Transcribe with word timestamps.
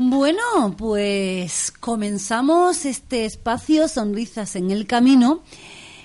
Bueno, 0.00 0.76
pues 0.78 1.72
comenzamos 1.72 2.84
este 2.84 3.24
espacio 3.24 3.88
Sonrisas 3.88 4.54
en 4.54 4.70
el 4.70 4.86
Camino, 4.86 5.42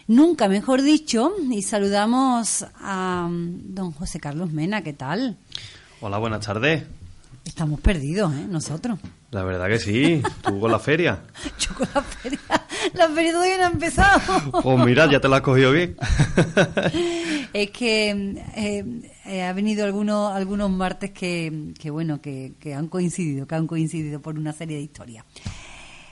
nunca 0.07 0.47
mejor 0.47 0.81
dicho, 0.81 1.31
y 1.51 1.61
saludamos 1.61 2.65
a 2.81 3.27
mm, 3.29 3.75
don 3.75 3.91
José 3.91 4.19
Carlos 4.19 4.51
Mena, 4.51 4.81
¿qué 4.81 4.93
tal? 4.93 5.37
Hola, 6.01 6.17
buenas 6.17 6.43
tardes. 6.43 6.85
Estamos 7.45 7.79
perdidos, 7.81 8.33
¿eh? 8.33 8.47
Nosotros. 8.49 8.97
La 9.29 9.43
verdad 9.43 9.67
que 9.67 9.77
sí. 9.77 10.23
¿Tú 10.41 10.59
con 10.59 10.71
la 10.71 10.79
feria? 10.79 11.21
Yo 11.59 11.75
con 11.75 11.87
la 11.93 12.01
feria. 12.01 12.39
La 12.95 13.09
feria 13.09 13.31
todavía 13.31 13.57
no 13.59 13.63
ha 13.65 13.71
empezado. 13.73 14.61
Pues 14.63 14.85
mira, 14.85 15.07
ya 15.11 15.19
te 15.19 15.29
la 15.29 15.35
has 15.35 15.41
cogido 15.43 15.71
bien. 15.71 15.95
es 17.53 17.69
que 17.69 18.09
eh, 18.55 19.12
eh, 19.25 19.43
ha 19.43 19.53
venido 19.53 19.85
algunos 19.85 20.33
algunos 20.33 20.69
martes 20.69 21.11
que, 21.11 21.73
que 21.79 21.89
bueno, 21.89 22.21
que, 22.21 22.53
que, 22.59 22.73
han 22.73 22.87
coincidido, 22.87 23.47
que 23.47 23.55
han 23.55 23.67
coincidido 23.67 24.21
por 24.21 24.37
una 24.37 24.53
serie 24.53 24.77
de 24.77 24.83
historias. 24.83 25.25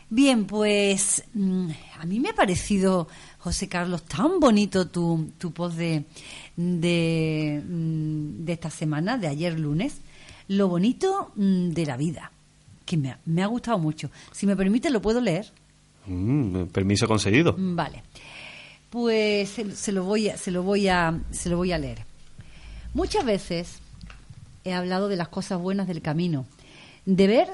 Bien, 0.10 0.46
pues 0.46 1.24
mm, 1.34 1.70
a 2.00 2.06
mí 2.06 2.20
me 2.20 2.30
ha 2.30 2.34
parecido, 2.34 3.08
José 3.40 3.70
Carlos, 3.70 4.04
tan 4.04 4.42
bonito 4.42 4.90
tu, 4.90 5.32
tu 5.38 5.54
post 5.54 5.78
de, 5.78 6.04
de, 6.58 7.62
mm, 7.66 8.44
de 8.44 8.54
esta 8.54 8.70
semana, 8.70 9.18
de 9.18 9.28
ayer 9.28 9.58
lunes, 9.58 10.02
lo 10.50 10.68
bonito 10.68 11.32
mm, 11.36 11.70
de 11.70 11.86
la 11.86 11.96
vida, 11.96 12.32
que 12.86 12.98
me 12.98 13.12
ha, 13.12 13.20
me 13.26 13.42
ha 13.42 13.48
gustado 13.48 13.80
mucho. 13.80 14.12
Si 14.34 14.46
me 14.46 14.58
permite, 14.58 14.90
lo 14.90 15.02
puedo 15.02 15.22
leer. 15.22 15.50
Mm, 16.08 16.64
permiso 16.66 17.08
concedido. 17.08 17.56
Vale. 17.58 18.04
Pues 18.90 19.50
se, 19.50 19.72
se, 19.76 19.94
lo 19.94 20.04
voy 20.04 20.28
a, 20.28 20.36
se 20.36 20.52
lo 20.52 20.64
voy 20.64 20.90
a 20.90 21.18
se 21.32 21.50
lo 21.50 21.56
voy 21.56 21.72
a 21.72 21.78
leer. 21.78 22.11
Muchas 22.94 23.24
veces 23.24 23.80
he 24.66 24.74
hablado 24.74 25.08
de 25.08 25.16
las 25.16 25.30
cosas 25.30 25.62
buenas 25.62 25.88
del 25.88 26.02
camino, 26.02 26.46
de 27.06 27.26
ver 27.26 27.48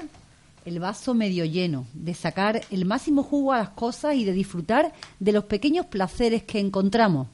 el 0.64 0.80
vaso 0.80 1.14
medio 1.14 1.44
lleno, 1.44 1.86
de 1.94 2.12
sacar 2.14 2.62
el 2.72 2.84
máximo 2.84 3.22
jugo 3.22 3.52
a 3.52 3.58
las 3.58 3.68
cosas 3.68 4.16
y 4.16 4.24
de 4.24 4.32
disfrutar 4.32 4.92
de 5.20 5.30
los 5.30 5.44
pequeños 5.44 5.86
placeres 5.86 6.42
que 6.42 6.58
encontramos. 6.58 7.28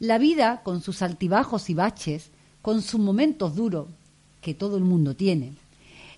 La 0.00 0.16
vida, 0.16 0.62
con 0.64 0.80
sus 0.80 1.02
altibajos 1.02 1.68
y 1.68 1.74
baches, 1.74 2.30
con 2.62 2.80
sus 2.80 2.98
momentos 2.98 3.54
duros, 3.54 3.88
que 4.40 4.54
todo 4.54 4.78
el 4.78 4.84
mundo 4.84 5.14
tiene, 5.14 5.52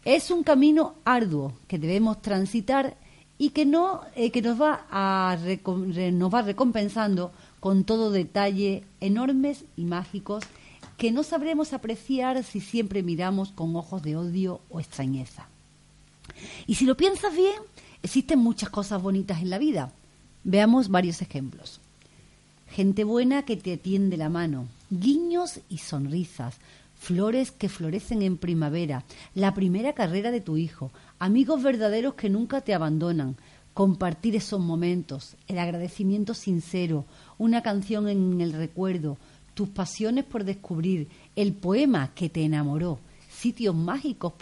es 0.04 0.30
un 0.30 0.44
camino 0.44 0.94
arduo 1.04 1.54
que 1.66 1.80
debemos 1.80 2.22
transitar 2.22 2.96
y 3.36 3.50
que 3.50 3.66
no 3.66 4.02
eh, 4.14 4.30
que 4.30 4.42
nos 4.42 4.60
va 4.62 4.86
a 4.90 5.36
nos 6.12 6.32
va 6.32 6.42
recompensando 6.42 7.32
con 7.58 7.82
todo 7.82 8.12
detalle 8.12 8.84
enormes 9.00 9.64
y 9.76 9.84
mágicos 9.84 10.44
que 10.96 11.12
no 11.12 11.22
sabremos 11.22 11.72
apreciar 11.72 12.42
si 12.44 12.60
siempre 12.60 13.02
miramos 13.02 13.52
con 13.52 13.76
ojos 13.76 14.02
de 14.02 14.16
odio 14.16 14.60
o 14.70 14.80
extrañeza. 14.80 15.48
Y 16.66 16.76
si 16.76 16.84
lo 16.84 16.96
piensas 16.96 17.34
bien, 17.34 17.60
existen 18.02 18.38
muchas 18.38 18.70
cosas 18.70 19.02
bonitas 19.02 19.42
en 19.42 19.50
la 19.50 19.58
vida. 19.58 19.92
Veamos 20.44 20.88
varios 20.88 21.22
ejemplos. 21.22 21.80
Gente 22.68 23.04
buena 23.04 23.44
que 23.44 23.56
te 23.56 23.76
tiende 23.76 24.16
la 24.16 24.28
mano, 24.28 24.66
guiños 24.90 25.60
y 25.68 25.78
sonrisas, 25.78 26.56
flores 26.98 27.52
que 27.52 27.68
florecen 27.68 28.22
en 28.22 28.38
primavera, 28.38 29.04
la 29.34 29.54
primera 29.54 29.92
carrera 29.92 30.30
de 30.30 30.40
tu 30.40 30.56
hijo, 30.56 30.90
amigos 31.18 31.62
verdaderos 31.62 32.14
que 32.14 32.30
nunca 32.30 32.60
te 32.62 32.74
abandonan, 32.74 33.36
compartir 33.74 34.34
esos 34.34 34.60
momentos, 34.60 35.36
el 35.48 35.58
agradecimiento 35.58 36.34
sincero, 36.34 37.04
una 37.38 37.62
canción 37.62 38.08
en 38.08 38.40
el 38.40 38.52
recuerdo, 38.52 39.18
tus 39.56 39.70
pasiones 39.70 40.26
por 40.26 40.44
descubrir, 40.44 41.08
el 41.34 41.54
poema 41.54 42.10
que 42.14 42.28
te 42.28 42.44
enamoró, 42.44 42.98
sitios 43.30 43.74
mágicos 43.74 44.34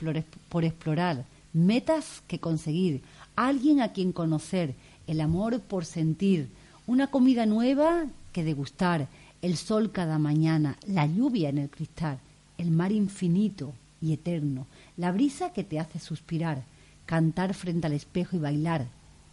por, 0.49 0.65
explorar, 0.65 1.25
metas 1.53 2.21
que 2.27 2.41
conseguir, 2.41 3.01
alguien 3.37 3.81
a 3.81 3.93
quien 3.93 4.11
conocer, 4.11 4.75
el 5.07 5.21
amor 5.21 5.61
por 5.61 5.85
sentir, 5.85 6.49
una 6.89 7.13
comida 7.13 7.47
nueva 7.47 8.07
que 8.33 8.43
degustar, 8.43 9.07
el 9.41 9.57
sol 9.57 9.93
cada 9.93 10.19
mañana, 10.19 10.79
la 10.85 11.07
lluvia 11.07 11.49
en 11.49 11.59
el 11.59 11.71
cristal, 11.71 12.19
el 12.59 12.73
mar 12.73 12.91
infinito 12.91 13.73
y 14.03 14.15
eterno, 14.15 14.67
la 14.97 15.13
brisa 15.13 15.53
que 15.53 15.63
te 15.63 15.79
hace 15.79 16.01
suspirar, 16.01 16.65
cantar 17.07 17.55
frente 17.55 17.87
al 17.87 17.93
espejo 17.93 18.35
y 18.35 18.41
bailar, 18.41 18.89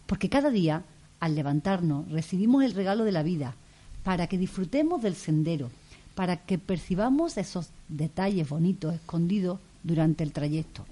porque 0.06 0.28
cada 0.28 0.50
día, 0.50 0.84
al 1.18 1.34
levantarnos, 1.34 2.08
recibimos 2.08 2.62
el 2.62 2.72
regalo 2.72 3.02
de 3.02 3.12
la 3.12 3.24
vida, 3.24 3.56
para 4.04 4.26
que 4.26 4.38
disfrutemos 4.38 5.02
del 5.02 5.14
sendero, 5.14 5.70
para 6.14 6.36
que 6.36 6.58
percibamos 6.58 7.36
esos 7.36 7.68
detalles 7.88 8.48
bonitos 8.48 8.94
escondidos 8.94 9.58
durante 9.82 10.24
el 10.24 10.32
trayecto. 10.32 10.84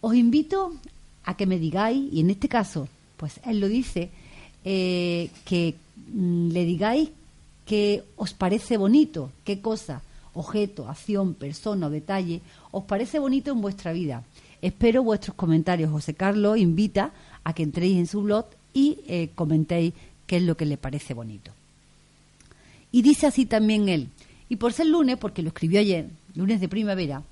Os 0.00 0.14
invito 0.14 0.74
a 1.24 1.36
que 1.36 1.46
me 1.46 1.58
digáis, 1.58 2.12
y 2.12 2.20
en 2.20 2.30
este 2.30 2.48
caso, 2.48 2.88
pues 3.16 3.40
él 3.44 3.60
lo 3.60 3.68
dice, 3.68 4.10
eh, 4.64 5.30
que 5.44 5.76
mm, 6.12 6.48
le 6.48 6.64
digáis 6.64 7.10
qué 7.66 8.04
os 8.16 8.34
parece 8.34 8.76
bonito, 8.76 9.30
qué 9.44 9.60
cosa, 9.60 10.02
objeto, 10.34 10.88
acción, 10.88 11.34
persona 11.34 11.86
o 11.86 11.90
detalle 11.90 12.40
os 12.72 12.84
parece 12.84 13.18
bonito 13.18 13.52
en 13.52 13.60
vuestra 13.60 13.92
vida. 13.92 14.24
Espero 14.62 15.02
vuestros 15.02 15.36
comentarios. 15.36 15.90
José 15.90 16.14
Carlos 16.14 16.58
invita 16.58 17.12
a 17.44 17.52
que 17.52 17.62
entréis 17.62 17.98
en 17.98 18.06
su 18.06 18.22
blog 18.22 18.46
y 18.72 19.00
eh, 19.06 19.30
comentéis 19.34 19.92
qué 20.32 20.38
es 20.38 20.44
lo 20.44 20.56
que 20.56 20.64
le 20.64 20.78
parece 20.78 21.12
bonito. 21.12 21.52
Y 22.90 23.02
dice 23.02 23.26
así 23.26 23.44
también 23.44 23.90
él, 23.90 24.08
y 24.48 24.56
por 24.56 24.72
ser 24.72 24.86
lunes, 24.86 25.18
porque 25.18 25.42
lo 25.42 25.48
escribió 25.48 25.78
ayer, 25.78 26.08
lunes 26.34 26.58
de 26.58 26.70
primavera, 26.70 27.22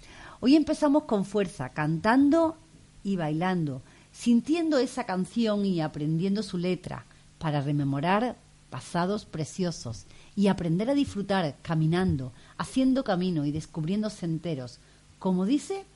hoy 0.40 0.54
empezamos 0.54 1.04
con 1.04 1.24
fuerza, 1.24 1.70
cantando 1.70 2.58
y 3.02 3.16
bailando, 3.16 3.80
sintiendo 4.12 4.76
esa 4.76 5.04
canción 5.04 5.64
y 5.64 5.80
aprendiendo 5.80 6.42
su 6.42 6.58
letra, 6.58 7.06
para 7.38 7.62
rememorar 7.62 8.36
pasados 8.68 9.24
preciosos 9.24 10.04
y 10.36 10.48
aprender 10.48 10.90
a 10.90 10.94
disfrutar 10.94 11.56
caminando, 11.62 12.34
haciendo 12.58 13.02
camino 13.02 13.46
y 13.46 13.50
descubriendo 13.50 14.10
senderos. 14.10 14.78
Como 15.18 15.46
dice 15.46 15.86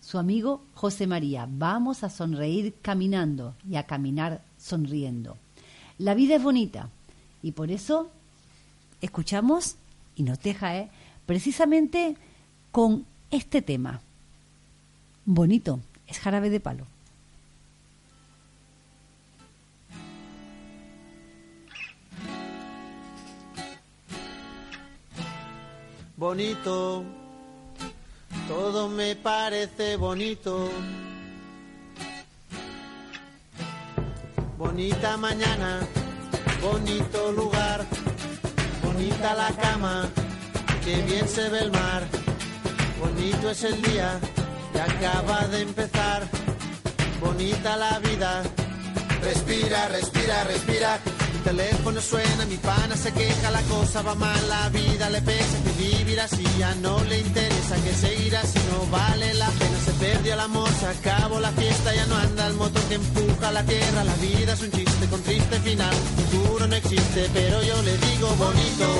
su 0.00 0.18
amigo 0.18 0.64
José 0.74 1.06
María, 1.06 1.46
vamos 1.48 2.02
a 2.02 2.10
sonreír 2.10 2.74
caminando 2.82 3.54
y 3.70 3.76
a 3.76 3.84
caminar 3.84 4.42
sonriendo. 4.58 5.36
La 6.02 6.14
vida 6.14 6.34
es 6.34 6.42
bonita 6.42 6.88
y 7.44 7.52
por 7.52 7.70
eso 7.70 8.10
escuchamos 9.00 9.76
y 10.16 10.24
nos 10.24 10.42
deja 10.42 10.76
¿eh? 10.76 10.90
precisamente 11.26 12.16
con 12.72 13.06
este 13.30 13.62
tema. 13.62 14.00
Bonito, 15.24 15.78
es 16.08 16.18
jarabe 16.18 16.50
de 16.50 16.58
palo. 16.58 16.86
bonito, 26.16 27.04
todo 28.48 28.88
me 28.88 29.14
parece 29.16 29.96
bonito. 29.96 30.68
Bonita 34.62 35.16
mañana, 35.16 35.80
bonito 36.62 37.32
lugar, 37.32 37.84
bonita 38.84 39.34
la 39.34 39.50
cama, 39.60 40.08
que 40.84 41.02
bien 41.02 41.28
se 41.28 41.48
ve 41.48 41.58
el 41.62 41.72
mar. 41.72 42.06
Bonito 43.00 43.50
es 43.50 43.64
el 43.64 43.82
día 43.82 44.20
que 44.72 44.80
acaba 44.80 45.48
de 45.48 45.62
empezar, 45.62 46.22
bonita 47.20 47.76
la 47.76 47.98
vida. 47.98 48.44
Respira, 49.20 49.88
respira, 49.88 50.44
respira 50.44 51.00
teléfono 51.42 52.00
suena, 52.00 52.44
mi 52.46 52.56
pana 52.56 52.96
se 52.96 53.12
queja, 53.12 53.50
la 53.50 53.60
cosa 53.62 54.02
va 54.02 54.14
mal, 54.14 54.48
la 54.48 54.68
vida 54.68 55.10
le 55.10 55.20
pesa, 55.22 55.56
que 55.64 55.72
vivir 55.82 56.20
así 56.20 56.44
ya 56.58 56.74
no 56.76 57.02
le 57.04 57.18
interesa, 57.18 57.74
que 57.76 57.92
seguir 57.92 58.36
así 58.36 58.58
no 58.70 58.86
vale 58.90 59.34
la 59.34 59.48
pena, 59.48 59.71
se 59.84 59.92
perdió 59.92 60.34
el 60.34 60.40
amor, 60.40 60.68
se 60.78 60.86
acabó 60.86 61.40
la 61.40 61.50
fiesta, 61.52 61.94
ya 61.94 62.06
no 62.06 62.16
anda 62.16 62.46
el 62.46 62.54
motor 62.54 62.82
que 62.84 62.94
empuja 62.94 63.52
la 63.52 63.64
tierra, 63.64 64.04
la 64.04 64.14
vida 64.16 64.52
es 64.52 64.62
un 64.62 64.70
chiste 64.70 65.06
con 65.08 65.20
triste 65.22 65.58
final, 65.60 65.94
futuro 66.16 66.66
no 66.66 66.74
existe, 66.76 67.28
pero 67.32 67.62
yo 67.62 67.82
le 67.82 67.96
digo 67.98 68.28
bonito. 68.36 68.91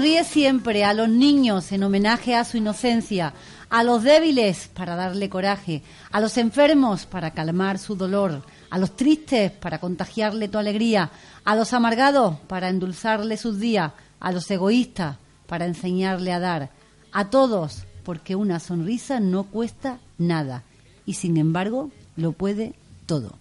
Sonríe 0.00 0.24
siempre 0.24 0.82
a 0.82 0.94
los 0.94 1.10
niños 1.10 1.72
en 1.72 1.82
homenaje 1.82 2.34
a 2.34 2.46
su 2.46 2.56
inocencia, 2.56 3.34
a 3.68 3.82
los 3.82 4.02
débiles 4.02 4.68
para 4.72 4.96
darle 4.96 5.28
coraje, 5.28 5.82
a 6.10 6.22
los 6.22 6.38
enfermos 6.38 7.04
para 7.04 7.32
calmar 7.32 7.78
su 7.78 7.96
dolor, 7.96 8.42
a 8.70 8.78
los 8.78 8.96
tristes 8.96 9.52
para 9.52 9.78
contagiarle 9.78 10.48
tu 10.48 10.56
alegría, 10.56 11.10
a 11.44 11.54
los 11.54 11.74
amargados 11.74 12.38
para 12.46 12.70
endulzarle 12.70 13.36
sus 13.36 13.60
días, 13.60 13.92
a 14.20 14.32
los 14.32 14.50
egoístas 14.50 15.18
para 15.46 15.66
enseñarle 15.66 16.32
a 16.32 16.40
dar, 16.40 16.70
a 17.12 17.28
todos 17.28 17.84
porque 18.02 18.36
una 18.36 18.58
sonrisa 18.58 19.20
no 19.20 19.44
cuesta 19.44 19.98
nada 20.16 20.62
y 21.04 21.12
sin 21.12 21.36
embargo 21.36 21.90
lo 22.16 22.32
puede 22.32 22.72
todo. 23.04 23.34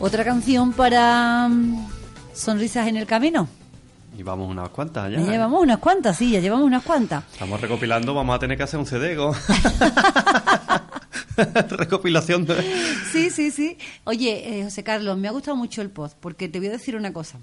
Otra 0.00 0.24
canción 0.24 0.72
para 0.72 1.48
mm, 1.48 1.88
Sonrisas 2.32 2.86
en 2.86 2.96
el 2.96 3.06
Camino. 3.06 3.48
Y 4.16 4.22
vamos 4.22 4.48
unas 4.48 4.68
cuantas 4.68 5.10
ya. 5.10 5.18
Ya 5.18 5.26
¿eh? 5.26 5.30
llevamos 5.30 5.60
unas 5.60 5.78
cuantas, 5.78 6.16
sí, 6.16 6.30
ya 6.30 6.40
llevamos 6.40 6.66
unas 6.66 6.84
cuantas. 6.84 7.24
Estamos 7.32 7.60
recopilando, 7.60 8.14
vamos 8.14 8.36
a 8.36 8.38
tener 8.38 8.56
que 8.56 8.62
hacer 8.62 8.78
un 8.78 8.86
CD 8.86 9.16
con... 9.16 9.34
Recopilación 11.70 12.46
de... 12.46 12.62
Sí, 13.12 13.30
sí, 13.30 13.50
sí. 13.50 13.76
Oye, 14.04 14.60
eh, 14.60 14.64
José 14.64 14.82
Carlos, 14.84 15.18
me 15.18 15.28
ha 15.28 15.32
gustado 15.32 15.56
mucho 15.56 15.82
el 15.82 15.90
post, 15.90 16.16
porque 16.20 16.48
te 16.48 16.58
voy 16.58 16.68
a 16.68 16.72
decir 16.72 16.94
una 16.96 17.12
cosa. 17.12 17.38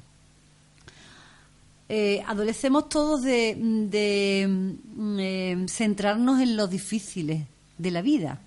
Eh, 1.88 2.24
adolecemos 2.26 2.90
todos 2.90 3.22
de, 3.22 3.56
de, 3.58 4.48
mm, 4.48 5.20
eh, 5.20 5.66
centrarnos 5.68 6.42
en 6.42 6.56
lo 6.58 6.68
difíciles 6.68 7.44
de 7.78 7.92
la 7.92 8.02
vida, 8.02 8.40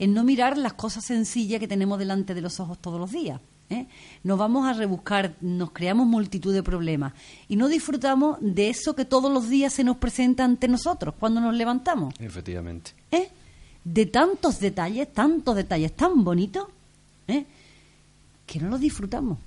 en 0.00 0.14
no 0.14 0.24
mirar 0.24 0.56
las 0.56 0.72
cosas 0.72 1.04
sencillas 1.04 1.60
que 1.60 1.68
tenemos 1.68 1.98
delante 1.98 2.34
de 2.34 2.40
los 2.40 2.58
ojos 2.58 2.78
todos 2.78 2.98
los 2.98 3.12
días. 3.12 3.38
¿eh? 3.68 3.86
Nos 4.24 4.38
vamos 4.38 4.66
a 4.66 4.72
rebuscar, 4.72 5.36
nos 5.42 5.72
creamos 5.72 6.06
multitud 6.06 6.54
de 6.54 6.62
problemas 6.62 7.12
y 7.48 7.56
no 7.56 7.68
disfrutamos 7.68 8.38
de 8.40 8.70
eso 8.70 8.96
que 8.96 9.04
todos 9.04 9.30
los 9.30 9.50
días 9.50 9.74
se 9.74 9.84
nos 9.84 9.98
presenta 9.98 10.42
ante 10.42 10.68
nosotros 10.68 11.14
cuando 11.20 11.40
nos 11.42 11.54
levantamos. 11.54 12.14
Efectivamente. 12.18 12.92
¿eh? 13.12 13.28
de 13.84 14.06
tantos 14.06 14.58
detalles, 14.58 15.12
tantos 15.12 15.54
detalles 15.54 15.92
tan 15.92 16.24
bonitos, 16.24 16.66
¿eh? 17.28 17.44
que 18.46 18.58
no 18.58 18.70
los 18.70 18.80
disfrutamos. 18.80 19.38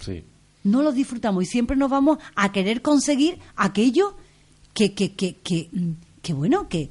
Sí. 0.00 0.24
No 0.64 0.82
los 0.82 0.96
disfrutamos 0.96 1.44
y 1.44 1.46
siempre 1.46 1.76
nos 1.76 1.90
vamos 1.90 2.18
a 2.34 2.50
querer 2.50 2.82
conseguir 2.82 3.38
aquello 3.54 4.16
que, 4.72 4.94
que, 4.94 5.12
que, 5.12 5.36
que, 5.36 5.70
que 6.22 6.32
bueno, 6.32 6.68
que, 6.68 6.90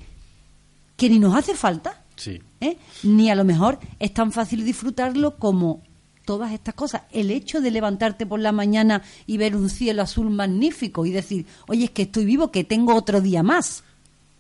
que 0.96 1.10
ni 1.10 1.20
nos 1.20 1.36
hace 1.36 1.56
falta, 1.56 2.04
Sí. 2.16 2.42
¿Eh? 2.64 2.78
ni 3.04 3.30
a 3.30 3.36
lo 3.36 3.44
mejor 3.44 3.80
es 4.00 4.14
tan 4.14 4.32
fácil 4.32 4.66
disfrutarlo 4.66 5.38
como 5.38 5.84
todas 6.26 6.52
estas 6.52 6.74
cosas. 6.74 7.04
El 7.12 7.32
hecho 7.32 7.62
de 7.62 7.72
levantarte 7.72 8.26
por 8.26 8.40
la 8.40 8.52
mañana 8.52 9.02
y 9.28 9.38
ver 9.38 9.56
un 9.56 9.70
cielo 9.70 10.02
azul 10.02 10.30
magnífico 10.30 11.06
y 11.06 11.12
decir, 11.12 11.46
oye, 11.68 11.86
es 11.86 11.92
que 11.92 12.04
estoy 12.04 12.26
vivo, 12.26 12.52
que 12.52 12.64
tengo 12.64 12.96
otro 12.96 13.22
día 13.22 13.44
más. 13.44 13.84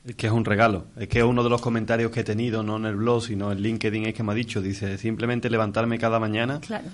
Es 0.06 0.16
que 0.16 0.28
es 0.28 0.34
un 0.34 0.44
regalo. 0.44 0.86
Es 0.98 1.08
que 1.08 1.24
uno 1.24 1.44
de 1.44 1.50
los 1.50 1.62
comentarios 1.62 2.12
que 2.12 2.22
he 2.22 2.24
tenido, 2.24 2.64
no 2.64 2.78
en 2.78 2.86
el 2.86 2.96
blog, 2.96 3.24
sino 3.24 3.52
en 3.52 3.62
LinkedIn, 3.62 4.06
es 4.06 4.14
que 4.14 4.24
me 4.24 4.34
ha 4.34 4.36
dicho, 4.36 4.62
dice, 4.62 4.98
simplemente 4.98 5.50
levantarme 5.50 5.98
cada 5.98 6.20
mañana 6.20 6.60
Claro. 6.60 6.88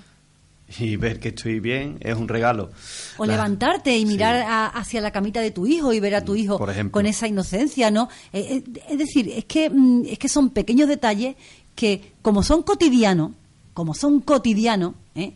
Y 0.78 0.96
ver 0.96 1.18
que 1.20 1.28
estoy 1.28 1.60
bien 1.60 1.98
es 2.00 2.16
un 2.16 2.28
regalo. 2.28 2.70
O 3.18 3.24
La- 3.26 3.34
levantarte 3.34 3.96
y 3.96 4.00
Sí. 4.00 4.06
mirar 4.06 4.36
a- 4.36 4.66
hacia 4.68 5.00
la 5.00 5.10
camita 5.10 5.40
de 5.40 5.50
tu 5.50 5.66
hijo 5.66 5.92
y 5.92 6.00
ver 6.00 6.14
a 6.14 6.24
tu 6.24 6.34
hijo 6.36 6.58
Por 6.58 6.70
ejemplo. 6.70 6.92
con 6.92 7.06
esa 7.06 7.26
inocencia, 7.26 7.90
¿no? 7.90 8.08
Eh, 8.32 8.62
eh, 8.66 8.80
es 8.90 8.98
decir, 8.98 9.28
es 9.34 9.44
que, 9.46 9.68
mm, 9.70 10.04
es 10.06 10.18
que 10.18 10.28
son 10.28 10.50
pequeños 10.50 10.88
detalles 10.88 11.36
que, 11.74 12.12
como 12.22 12.42
son 12.42 12.62
cotidianos, 12.62 13.32
como 13.74 13.94
son 13.94 14.20
cotidianos, 14.20 14.94
¿eh? 15.14 15.32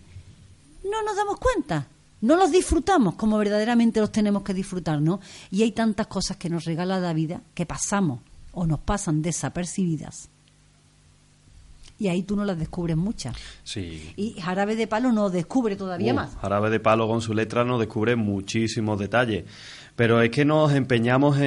no 0.85 1.03
nos 1.03 1.17
damos 1.17 1.39
cuenta. 1.39 1.89
No 2.21 2.37
los 2.37 2.51
disfrutamos 2.53 3.17
como 3.17 3.37
verdaderamente 3.39 4.01
los 4.01 4.11
tenemos 4.13 4.43
que 4.43 4.55
disfrutar, 4.55 5.01
¿no? 5.01 5.21
Y 5.51 5.63
hay 5.63 5.73
tantas 5.73 6.07
cosas 6.07 6.37
que 6.39 6.49
nos 6.49 6.65
regala 6.65 6.99
la 6.99 7.13
vida 7.13 7.43
que 7.55 7.67
pasamos 7.67 8.21
o 8.53 8.67
nos 8.67 8.81
pasan 8.81 9.21
desapercibidas. 9.21 10.31
Y 11.99 12.09
ahí 12.09 12.23
tú 12.25 12.35
no 12.37 12.45
las 12.45 12.59
descubres 12.59 12.97
muchas. 12.97 13.37
Sí. 13.63 14.13
Y 14.17 14.33
Jarabe 14.41 14.75
de 14.77 14.87
Palo 14.87 15.13
no 15.13 15.31
descubre 15.31 15.77
todavía 15.77 16.13
Uh, 16.13 16.17
más. 16.17 16.35
Jarabe 16.41 16.71
de 16.71 16.81
Palo 16.81 17.07
con 17.07 17.21
su 17.21 17.35
letra 17.35 17.65
nos 17.65 17.79
descubre 17.79 18.17
muchísimos 18.17 18.99
detalles. 18.99 19.45
Pero 19.95 20.21
es 20.21 20.31
que 20.31 20.45
nos 20.45 20.73
empeñamos 20.73 21.37
en, 21.39 21.45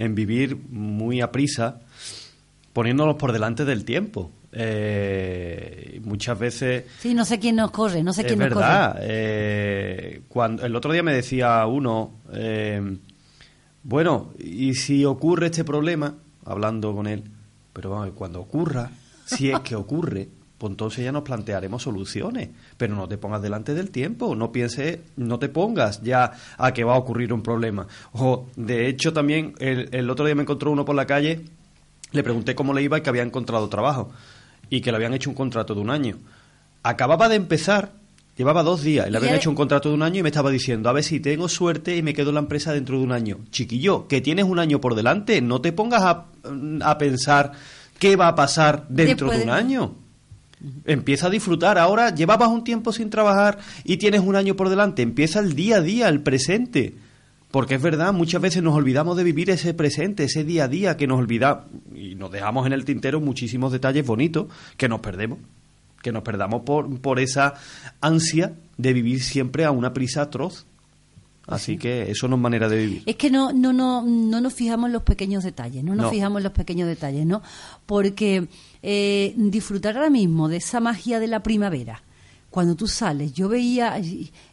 en 0.00 0.14
vivir 0.14 0.56
muy 0.70 1.20
a 1.20 1.30
prisa, 1.30 1.80
poniéndonos 2.72 3.16
por 3.16 3.32
delante 3.32 3.64
del 3.66 3.84
tiempo. 3.84 4.30
Eh, 4.56 6.00
muchas 6.04 6.38
veces 6.38 6.84
Sí, 7.00 7.12
no 7.12 7.24
sé 7.24 7.38
quién 7.40 7.56
nos 7.56 7.70
corre, 7.72 8.02
no 8.04 8.12
sé 8.12 8.22
es 8.22 8.26
quién 8.28 8.38
nos 8.38 8.48
verdad. 8.50 8.98
eh, 9.02 10.22
cuando 10.28 10.64
el 10.64 10.74
otro 10.76 10.92
día 10.92 11.02
me 11.02 11.12
decía 11.12 11.66
uno, 11.66 12.12
eh, 12.32 12.96
bueno, 13.82 14.30
y 14.38 14.74
si 14.74 15.04
ocurre 15.04 15.46
este 15.46 15.64
problema, 15.64 16.14
hablando 16.44 16.94
con 16.94 17.06
él, 17.08 17.24
pero 17.72 17.90
vamos, 17.90 18.10
cuando 18.14 18.40
ocurra, 18.40 18.90
si 19.24 19.50
es 19.50 19.60
que 19.60 19.74
ocurre, 19.76 20.28
pues 20.58 20.70
entonces 20.70 21.04
ya 21.04 21.12
nos 21.12 21.22
plantearemos 21.22 21.82
soluciones. 21.82 22.50
Pero 22.76 22.94
no 22.94 23.08
te 23.08 23.18
pongas 23.18 23.42
delante 23.42 23.74
del 23.74 23.90
tiempo, 23.90 24.34
no 24.34 24.52
pienses, 24.52 25.00
no 25.16 25.38
te 25.38 25.48
pongas 25.48 26.02
ya 26.02 26.32
a 26.56 26.72
que 26.72 26.84
va 26.84 26.94
a 26.94 26.98
ocurrir 26.98 27.32
un 27.32 27.42
problema. 27.42 27.86
Ojo, 28.12 28.48
de 28.56 28.88
hecho 28.88 29.12
también 29.12 29.54
el, 29.58 29.88
el 29.92 30.08
otro 30.10 30.24
día 30.24 30.34
me 30.34 30.42
encontró 30.42 30.70
uno 30.70 30.84
por 30.84 30.94
la 30.94 31.06
calle, 31.06 31.42
le 32.12 32.22
pregunté 32.22 32.54
cómo 32.54 32.72
le 32.72 32.82
iba 32.82 32.98
y 32.98 33.02
que 33.02 33.10
había 33.10 33.22
encontrado 33.22 33.68
trabajo 33.68 34.10
y 34.70 34.80
que 34.80 34.90
le 34.90 34.96
habían 34.96 35.14
hecho 35.14 35.30
un 35.30 35.36
contrato 35.36 35.74
de 35.74 35.80
un 35.80 35.90
año. 35.90 36.16
Acababa 36.82 37.28
de 37.28 37.36
empezar, 37.36 37.92
llevaba 38.36 38.62
dos 38.62 38.82
días 38.82 39.06
y 39.06 39.10
le 39.10 39.18
habían 39.18 39.34
hecho 39.34 39.50
un 39.50 39.56
contrato 39.56 39.88
de 39.88 39.94
un 39.96 40.02
año 40.02 40.20
y 40.20 40.22
me 40.22 40.28
estaba 40.28 40.50
diciendo, 40.50 40.88
a 40.88 40.92
ver 40.92 41.04
si 41.04 41.20
tengo 41.20 41.48
suerte 41.48 41.96
y 41.96 42.02
me 42.02 42.14
quedo 42.14 42.30
en 42.30 42.34
la 42.34 42.40
empresa 42.40 42.72
dentro 42.72 42.98
de 42.98 43.04
un 43.04 43.12
año. 43.12 43.38
Chiquillo, 43.50 44.06
que 44.06 44.20
tienes 44.20 44.44
un 44.44 44.58
año 44.58 44.80
por 44.80 44.94
delante, 44.94 45.40
no 45.42 45.60
te 45.60 45.72
pongas 45.72 46.02
a, 46.02 46.26
a 46.82 46.98
pensar 46.98 47.52
qué 48.10 48.16
va 48.16 48.28
a 48.28 48.34
pasar 48.34 48.86
dentro 48.88 49.28
Después 49.28 49.38
de 49.38 49.44
un 49.44 49.50
de- 49.50 49.54
año. 49.56 49.94
Empieza 50.86 51.26
a 51.26 51.30
disfrutar. 51.30 51.78
Ahora 51.78 52.14
llevabas 52.14 52.48
un 52.48 52.64
tiempo 52.64 52.92
sin 52.92 53.10
trabajar 53.10 53.58
y 53.84 53.96
tienes 53.98 54.20
un 54.20 54.34
año 54.36 54.56
por 54.56 54.68
delante. 54.68 55.02
Empieza 55.02 55.40
el 55.40 55.54
día 55.54 55.76
a 55.76 55.80
día, 55.80 56.08
el 56.08 56.20
presente. 56.20 56.94
Porque 57.50 57.76
es 57.76 57.82
verdad, 57.82 58.12
muchas 58.12 58.40
veces 58.42 58.62
nos 58.62 58.74
olvidamos 58.74 59.16
de 59.16 59.24
vivir 59.24 59.48
ese 59.50 59.74
presente, 59.74 60.24
ese 60.24 60.42
día 60.42 60.64
a 60.64 60.68
día 60.68 60.96
que 60.96 61.06
nos 61.06 61.18
olvida 61.18 61.66
y 61.94 62.14
nos 62.14 62.32
dejamos 62.32 62.66
en 62.66 62.72
el 62.72 62.84
tintero 62.84 63.20
muchísimos 63.20 63.72
detalles 63.72 64.04
bonitos 64.06 64.46
que 64.76 64.88
nos 64.88 65.00
perdemos. 65.00 65.38
Que 66.02 66.12
nos 66.12 66.22
perdamos 66.22 66.62
por, 66.62 67.00
por 67.00 67.20
esa 67.20 67.54
ansia 68.00 68.52
de 68.76 68.92
vivir 68.92 69.22
siempre 69.22 69.64
a 69.64 69.70
una 69.70 69.92
prisa 69.92 70.22
atroz. 70.22 70.66
Así 71.46 71.76
que 71.76 72.10
eso 72.10 72.26
no 72.28 72.36
es 72.36 72.42
manera 72.42 72.68
de 72.68 72.76
vivir. 72.78 73.02
Es 73.04 73.16
que 73.16 73.30
no, 73.30 73.52
no, 73.52 73.72
no, 73.72 74.02
no 74.02 74.40
nos 74.40 74.54
fijamos 74.54 74.86
en 74.88 74.92
los 74.94 75.02
pequeños 75.02 75.44
detalles, 75.44 75.84
no 75.84 75.94
nos 75.94 76.06
No. 76.06 76.10
fijamos 76.10 76.38
en 76.40 76.44
los 76.44 76.52
pequeños 76.52 76.88
detalles, 76.88 77.26
¿no? 77.26 77.42
Porque 77.86 78.48
eh, 78.82 79.34
disfrutar 79.36 79.96
ahora 79.96 80.10
mismo 80.10 80.48
de 80.48 80.56
esa 80.56 80.80
magia 80.80 81.20
de 81.20 81.26
la 81.28 81.42
primavera, 81.42 82.02
cuando 82.50 82.74
tú 82.76 82.86
sales, 82.86 83.32
yo 83.34 83.48
veía, 83.48 84.00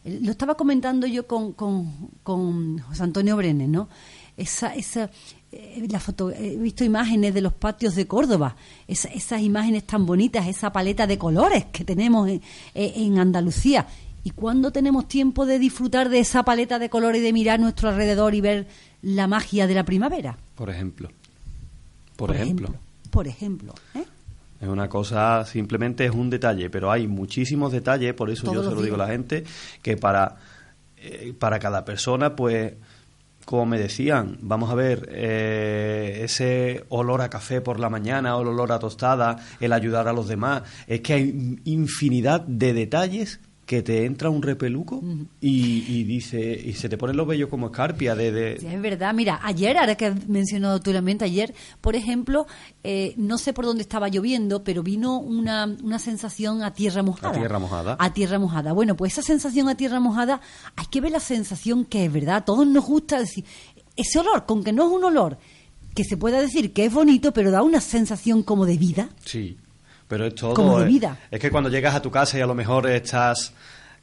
lo 0.05 0.31
estaba 0.31 0.55
comentando 0.55 1.05
yo 1.07 1.27
con, 1.27 1.53
con, 1.53 2.10
con 2.24 2.79
José 2.79 3.03
Antonio 3.03 3.38
Brenes, 3.38 3.69
¿no? 3.69 3.88
Esa, 4.36 4.74
esa, 4.74 5.10
eh, 5.51 5.86
la 5.89 6.00
foto, 6.00 6.31
he 6.31 6.57
visto 6.57 6.83
imágenes 6.83 7.33
de 7.33 7.41
los 7.41 7.53
patios 7.53 7.93
de 7.95 8.07
Córdoba, 8.07 8.55
esa- 8.88 9.10
esas 9.10 9.41
imágenes 9.41 9.83
tan 9.86 10.05
bonitas, 10.05 10.48
esa 10.48 10.74
paleta 10.74 11.05
de 11.05 11.17
colores 11.17 11.65
que 11.71 11.86
tenemos 11.86 12.27
en, 12.27 12.41
en 12.74 13.19
Andalucía. 13.19 13.86
¿Y 14.24 14.32
cuándo 14.32 14.72
tenemos 14.72 15.08
tiempo 15.08 15.46
de 15.46 15.58
disfrutar 15.58 16.10
de 16.10 16.20
esa 16.20 16.44
paleta 16.44 16.78
de 16.78 16.90
colores 16.90 17.22
y 17.22 17.24
de 17.24 17.34
mirar 17.34 17.60
nuestro 17.60 17.90
alrededor 17.90 18.36
y 18.36 18.42
ver 18.42 18.68
la 19.01 19.28
magia 19.28 19.66
de 19.66 19.74
la 19.74 19.84
primavera? 19.84 20.38
Por 20.56 20.70
ejemplo. 20.70 21.10
Por, 22.16 22.36
ejemplo. 22.36 22.74
Por 23.10 23.28
ejemplo. 23.28 23.74
¿eh? 23.96 24.04
Es 24.62 24.68
una 24.68 24.88
cosa, 24.88 25.44
simplemente 25.46 26.06
es 26.06 26.12
un 26.12 26.30
detalle, 26.30 26.70
pero 26.70 26.92
hay 26.92 27.08
muchísimos 27.08 27.72
detalles, 27.72 28.13
por 28.13 28.30
eso 28.30 28.44
Todos 28.44 28.63
yo 28.63 28.70
se 28.70 28.75
lo 28.75 28.82
digo 28.84 28.96
a 28.96 29.00
la 29.00 29.08
gente, 29.08 29.44
que 29.82 29.98
para, 29.98 30.38
eh, 30.98 31.34
para 31.38 31.58
cada 31.58 31.84
persona, 31.84 32.36
pues, 32.36 32.74
como 33.44 33.66
me 33.66 33.80
decían, 33.80 34.38
vamos 34.42 34.70
a 34.70 34.75
ver, 34.75 35.10
eh, 35.12 36.22
ese 36.24 36.86
olor 36.90 37.22
a 37.22 37.30
café 37.32 37.60
por 37.60 37.80
la 37.80 37.90
mañana, 37.90 38.38
o 38.38 38.44
el 38.44 38.50
olor 38.50 38.72
a 38.72 38.78
tostada, 38.78 39.38
el 39.60 39.74
ayudar 39.74 40.08
a 40.08 40.13
los 40.13 40.28
demás, 40.28 40.62
es 40.86 41.01
que 41.01 41.13
hay 41.13 41.60
infinidad 41.66 42.42
de 42.42 42.74
detalles 42.74 43.40
que 43.72 43.82
te 43.84 44.04
entra 44.04 44.30
un 44.30 44.42
repeluco 44.42 45.01
y, 45.40 45.86
y 45.88 46.04
dice 46.04 46.62
y 46.62 46.74
se 46.74 46.90
te 46.90 46.98
ponen 46.98 47.16
los 47.16 47.25
vellos 47.25 47.48
como 47.48 47.68
escarpia 47.68 48.16
de, 48.16 48.30
de- 48.30 48.58
Sí, 48.60 48.68
es 48.68 48.82
verdad. 48.82 49.13
Mira, 49.13 49.40
ayer, 49.44 49.78
ahora 49.78 49.96
que 49.96 50.08
has 50.08 50.28
mencionado 50.28 50.82
tú 50.82 50.92
la 50.92 51.01
mente, 51.01 51.24
ayer, 51.24 51.54
por 51.80 51.96
ejemplo, 51.96 52.48
eh, 52.84 53.13
no 53.16 53.38
sé 53.38 53.54
por 53.54 53.63
dónde 53.63 53.84
estaba 53.84 54.10
lloviendo, 54.10 54.66
pero 54.66 54.84
vino 54.84 55.20
una, 55.20 55.74
una 55.84 56.00
sensación 56.00 56.63
a 56.63 56.74
tierra 56.74 57.01
mojada. 57.01 57.30
A 57.30 57.40
tierra 57.40 57.60
mojada. 57.60 57.96
A 57.98 58.13
tierra 58.13 58.40
mojada. 58.40 58.74
Bueno, 58.74 58.98
pues 58.98 59.13
esa 59.13 59.22
sensación 59.22 59.70
a 59.70 59.75
tierra 59.75 60.01
mojada, 60.01 60.42
hay 60.75 60.88
que 60.88 61.00
ver 61.00 61.13
la 61.13 61.22
sensación 61.22 61.86
que 61.86 62.04
es 62.04 62.12
verdad. 62.12 62.36
A 62.36 62.44
todos 62.44 62.68
nos 62.68 62.86
gusta 62.86 63.20
decir, 63.20 63.46
ese 63.96 64.20
olor, 64.20 64.46
con 64.46 64.66
que 64.66 64.74
no 64.74 64.84
es 64.86 64.92
un 64.94 65.06
olor 65.06 65.38
que 65.96 66.04
se 66.04 66.18
pueda 66.18 66.42
decir 66.42 66.74
que 66.74 66.84
es 66.88 66.94
bonito, 66.94 67.32
pero 67.32 67.51
da 67.51 67.62
una 67.63 67.80
sensación 67.80 68.44
como 68.44 68.66
de 68.66 68.78
vida. 68.78 69.10
Sí, 69.24 69.56
pero 70.12 70.25
es 70.27 70.36
todo. 70.36 70.53
Como 70.53 70.77
de 70.77 70.84
eh, 70.86 70.88
vida. 70.88 71.18
Es 71.32 71.39
que 71.39 71.50
cuando 71.50 71.70
llegas 71.70 71.96
a 71.96 72.01
tu 72.01 72.12
casa 72.12 72.38
y 72.38 72.41
a 72.41 72.46
lo 72.46 72.53
mejor 72.53 72.88
estás. 72.89 73.53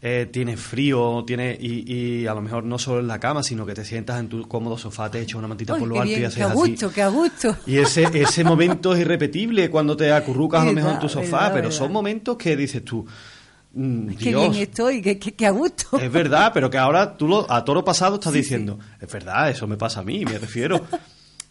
eh, 0.00 0.28
tienes 0.32 0.58
frío, 0.60 1.24
tienes, 1.26 1.58
y, 1.60 1.92
y 2.22 2.26
a 2.28 2.32
lo 2.34 2.40
mejor 2.40 2.62
no 2.64 2.78
solo 2.78 3.00
en 3.00 3.08
la 3.08 3.18
cama, 3.18 3.42
sino 3.42 3.66
que 3.66 3.74
te 3.74 3.84
sientas 3.84 4.20
en 4.20 4.28
tu 4.28 4.46
cómodo 4.46 4.78
sofá, 4.78 5.10
te 5.10 5.20
echas 5.20 5.34
una 5.36 5.48
mantita 5.48 5.74
Uy, 5.74 5.80
por 5.80 5.88
lo 5.88 6.00
alto 6.00 6.18
y 6.20 6.24
haces 6.24 6.36
qué 6.36 6.42
a 6.44 6.46
así. 6.46 6.54
gusto, 6.54 6.92
qué 6.92 7.02
a 7.02 7.08
gusto. 7.08 7.56
Y 7.66 7.78
ese, 7.78 8.04
ese 8.14 8.44
momento 8.44 8.94
es 8.94 9.00
irrepetible 9.00 9.68
cuando 9.70 9.96
te 9.96 10.12
acurrucas 10.12 10.62
a 10.62 10.66
lo 10.66 10.72
mejor 10.72 10.92
en 10.92 10.98
tu 11.00 11.08
sofá, 11.08 11.22
verdad, 11.38 11.52
pero 11.52 11.62
verdad. 11.64 11.78
son 11.78 11.92
momentos 11.92 12.36
que 12.36 12.56
dices 12.56 12.84
tú, 12.84 13.04
mm, 13.74 14.08
Qué 14.14 14.34
bien 14.34 14.54
estoy, 14.54 15.02
qué, 15.02 15.18
qué- 15.18 15.34
qué 15.34 15.46
a 15.46 15.50
gusto. 15.50 15.98
es 15.98 16.12
verdad, 16.12 16.52
pero 16.54 16.70
que 16.70 16.78
ahora 16.78 17.16
tú 17.16 17.26
lo, 17.26 17.50
a 17.50 17.64
toro 17.64 17.84
pasado 17.84 18.14
estás 18.16 18.32
diciendo, 18.32 18.78
es 19.00 19.12
verdad, 19.12 19.50
eso 19.50 19.66
me 19.66 19.76
pasa 19.76 19.98
a 20.00 20.04
mí, 20.04 20.24
me 20.24 20.38
refiero. 20.38 20.80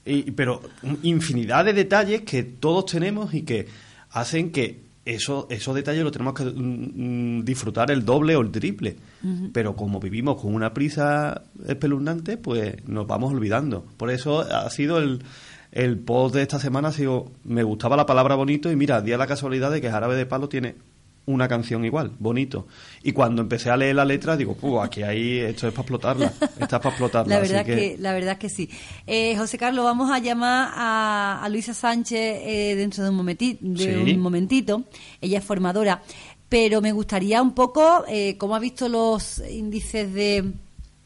Y, 0.10 0.32
pero 0.32 0.62
infinidad 1.04 1.66
de 1.66 1.74
detalles 1.74 2.22
que 2.22 2.42
todos 2.44 2.86
tenemos 2.86 3.34
y 3.34 3.42
que 3.42 3.68
hacen 4.12 4.52
que 4.52 4.88
eso, 5.06 5.48
esos 5.50 5.74
detalles 5.74 6.04
los 6.04 6.12
tenemos 6.12 6.34
que 6.34 6.44
mm, 6.44 7.38
mm, 7.40 7.46
disfrutar 7.46 7.92
el 7.92 8.04
doble 8.04 8.36
o 8.36 8.42
el 8.42 8.52
triple. 8.52 8.98
Pero 9.52 9.76
como 9.76 10.00
vivimos 10.00 10.40
con 10.42 10.54
una 10.54 10.74
prisa 10.74 11.44
espeluznante, 11.66 12.38
pues 12.38 12.76
nos 12.88 13.08
vamos 13.08 13.34
olvidando. 13.34 13.86
Por 13.98 14.10
eso 14.10 14.42
ha 14.42 14.70
sido 14.70 15.00
el, 15.00 15.24
el 15.72 15.98
post 15.98 16.36
de 16.36 16.42
esta 16.42 16.60
semana, 16.60 16.90
ha 16.90 16.92
sido, 16.92 17.32
me 17.44 17.64
gustaba 17.64 17.98
la 17.98 18.06
palabra 18.06 18.36
bonito 18.36 18.72
y 18.72 18.76
mira, 18.76 19.02
día 19.02 19.18
la 19.18 19.28
casualidad 19.28 19.72
de 19.72 19.82
que 19.82 19.90
Jarabe 19.90 20.16
de 20.16 20.26
Palo 20.26 20.50
tiene 20.50 20.76
una 21.28 21.48
canción 21.48 21.86
igual, 21.86 22.12
bonito. 22.20 22.68
Y 23.04 23.12
cuando 23.12 23.42
empecé 23.42 23.70
a 23.70 23.78
leer 23.78 23.96
la 23.96 24.06
letra, 24.06 24.36
digo, 24.36 24.56
pues 24.56 24.84
aquí 24.84 25.04
hay, 25.04 25.40
esto 25.40 25.68
es 25.68 25.74
para 25.74 25.82
explotarla, 25.84 26.34
esta 26.60 26.78
es 26.78 26.82
para 26.82 26.90
explotarla. 26.90 27.36
La 27.36 27.42
así 27.44 27.52
verdad 27.54 27.66
que... 27.66 27.98
la 28.00 28.14
verdad 28.14 28.38
que 28.38 28.50
sí. 28.50 28.70
Eh, 29.06 29.36
José 29.38 29.58
Carlos, 29.58 29.84
vamos 29.86 30.10
a 30.10 30.20
llamar 30.20 30.72
a, 30.74 31.42
a 31.44 31.50
Luisa 31.50 31.74
Sánchez 31.74 32.18
eh, 32.46 32.76
dentro 32.78 33.04
de 33.04 33.10
un 33.10 33.16
momentito, 33.18 33.60
de 33.62 34.06
Sí. 34.06 34.14
un 34.14 34.20
momentito. 34.22 34.84
Ella 35.22 35.40
es 35.40 35.44
formadora, 35.44 36.02
pero 36.50 36.82
me 36.82 36.94
gustaría 36.94 37.42
un 37.42 37.54
poco, 37.54 38.06
eh, 38.08 38.38
¿cómo 38.38 38.56
ha 38.56 38.60
visto 38.60 38.88
los 38.88 39.40
índices 39.50 40.14
de, 40.14 40.50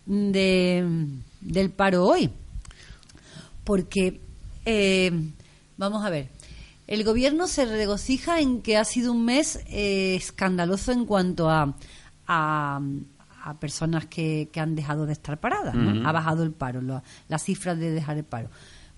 de 0.05 0.85
del 1.41 1.71
paro 1.71 2.05
hoy? 2.05 2.29
Porque 3.63 4.19
eh, 4.65 5.11
vamos 5.77 6.05
a 6.05 6.09
ver. 6.11 6.27
El 6.91 7.03
gobierno 7.05 7.47
se 7.47 7.63
regocija 7.65 8.41
en 8.41 8.61
que 8.61 8.75
ha 8.77 8.83
sido 8.83 9.13
un 9.13 9.23
mes 9.23 9.61
eh, 9.67 10.15
escandaloso 10.15 10.91
en 10.91 11.05
cuanto 11.05 11.49
a, 11.49 11.73
a, 12.27 12.81
a 13.43 13.59
personas 13.59 14.07
que, 14.07 14.49
que 14.51 14.59
han 14.59 14.75
dejado 14.75 15.05
de 15.05 15.13
estar 15.13 15.39
paradas. 15.39 15.73
Ha 16.05 16.11
bajado 16.11 16.43
el 16.43 16.51
paro, 16.51 16.81
lo- 16.81 17.01
las 17.29 17.43
cifras 17.43 17.77
de 17.79 17.91
dejar 17.91 18.17
el 18.17 18.25
paro. 18.25 18.49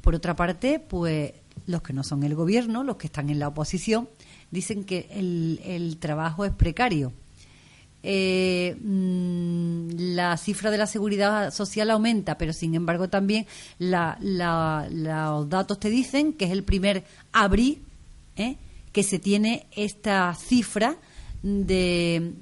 Por 0.02 0.16
otra 0.16 0.36
parte, 0.36 0.80
pues 0.80 1.34
los 1.68 1.84
que 1.84 1.94
no 1.94 2.04
son 2.04 2.24
el 2.24 2.34
gobierno, 2.34 2.84
los 2.84 2.98
que 2.98 3.06
están 3.08 3.30
en 3.30 3.38
la 3.38 3.48
oposición, 3.50 4.10
dicen 4.50 4.86
que 4.86 5.08
el, 5.12 5.62
el 5.64 5.98
trabajo 5.98 6.46
es 6.46 6.52
precario. 6.52 7.14
Eh, 8.06 8.76
mm, 8.82 9.88
la 10.16 10.36
cifra 10.38 10.72
de 10.72 10.78
la 10.78 10.88
seguridad 10.88 11.54
social 11.54 11.90
aumenta, 11.90 12.38
pero 12.38 12.52
sin 12.52 12.76
embargo 12.76 13.08
también 13.10 13.46
la- 13.80 14.18
la- 14.20 14.88
los 14.92 15.48
datos 15.50 15.80
te 15.80 15.90
dicen 15.90 16.34
que 16.34 16.46
es 16.46 16.52
el 16.52 16.64
primer 16.64 17.06
abril 17.32 17.82
¿eh? 18.36 18.58
que 18.92 19.04
se 19.04 19.20
tiene 19.20 19.68
esta 19.76 20.36
cifra 20.36 20.98
de, 21.44 22.34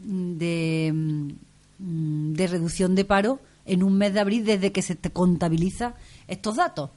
mm, 0.89 2.33
de 2.33 2.47
reducción 2.47 2.95
de 2.95 3.05
paro 3.05 3.39
en 3.65 3.83
un 3.83 3.97
mes 3.97 4.13
de 4.13 4.19
abril 4.19 4.43
desde 4.45 4.71
que 4.71 4.81
se 4.81 4.95
te 4.95 5.11
contabiliza 5.11 5.93
estos 6.27 6.55
datos. 6.55 6.89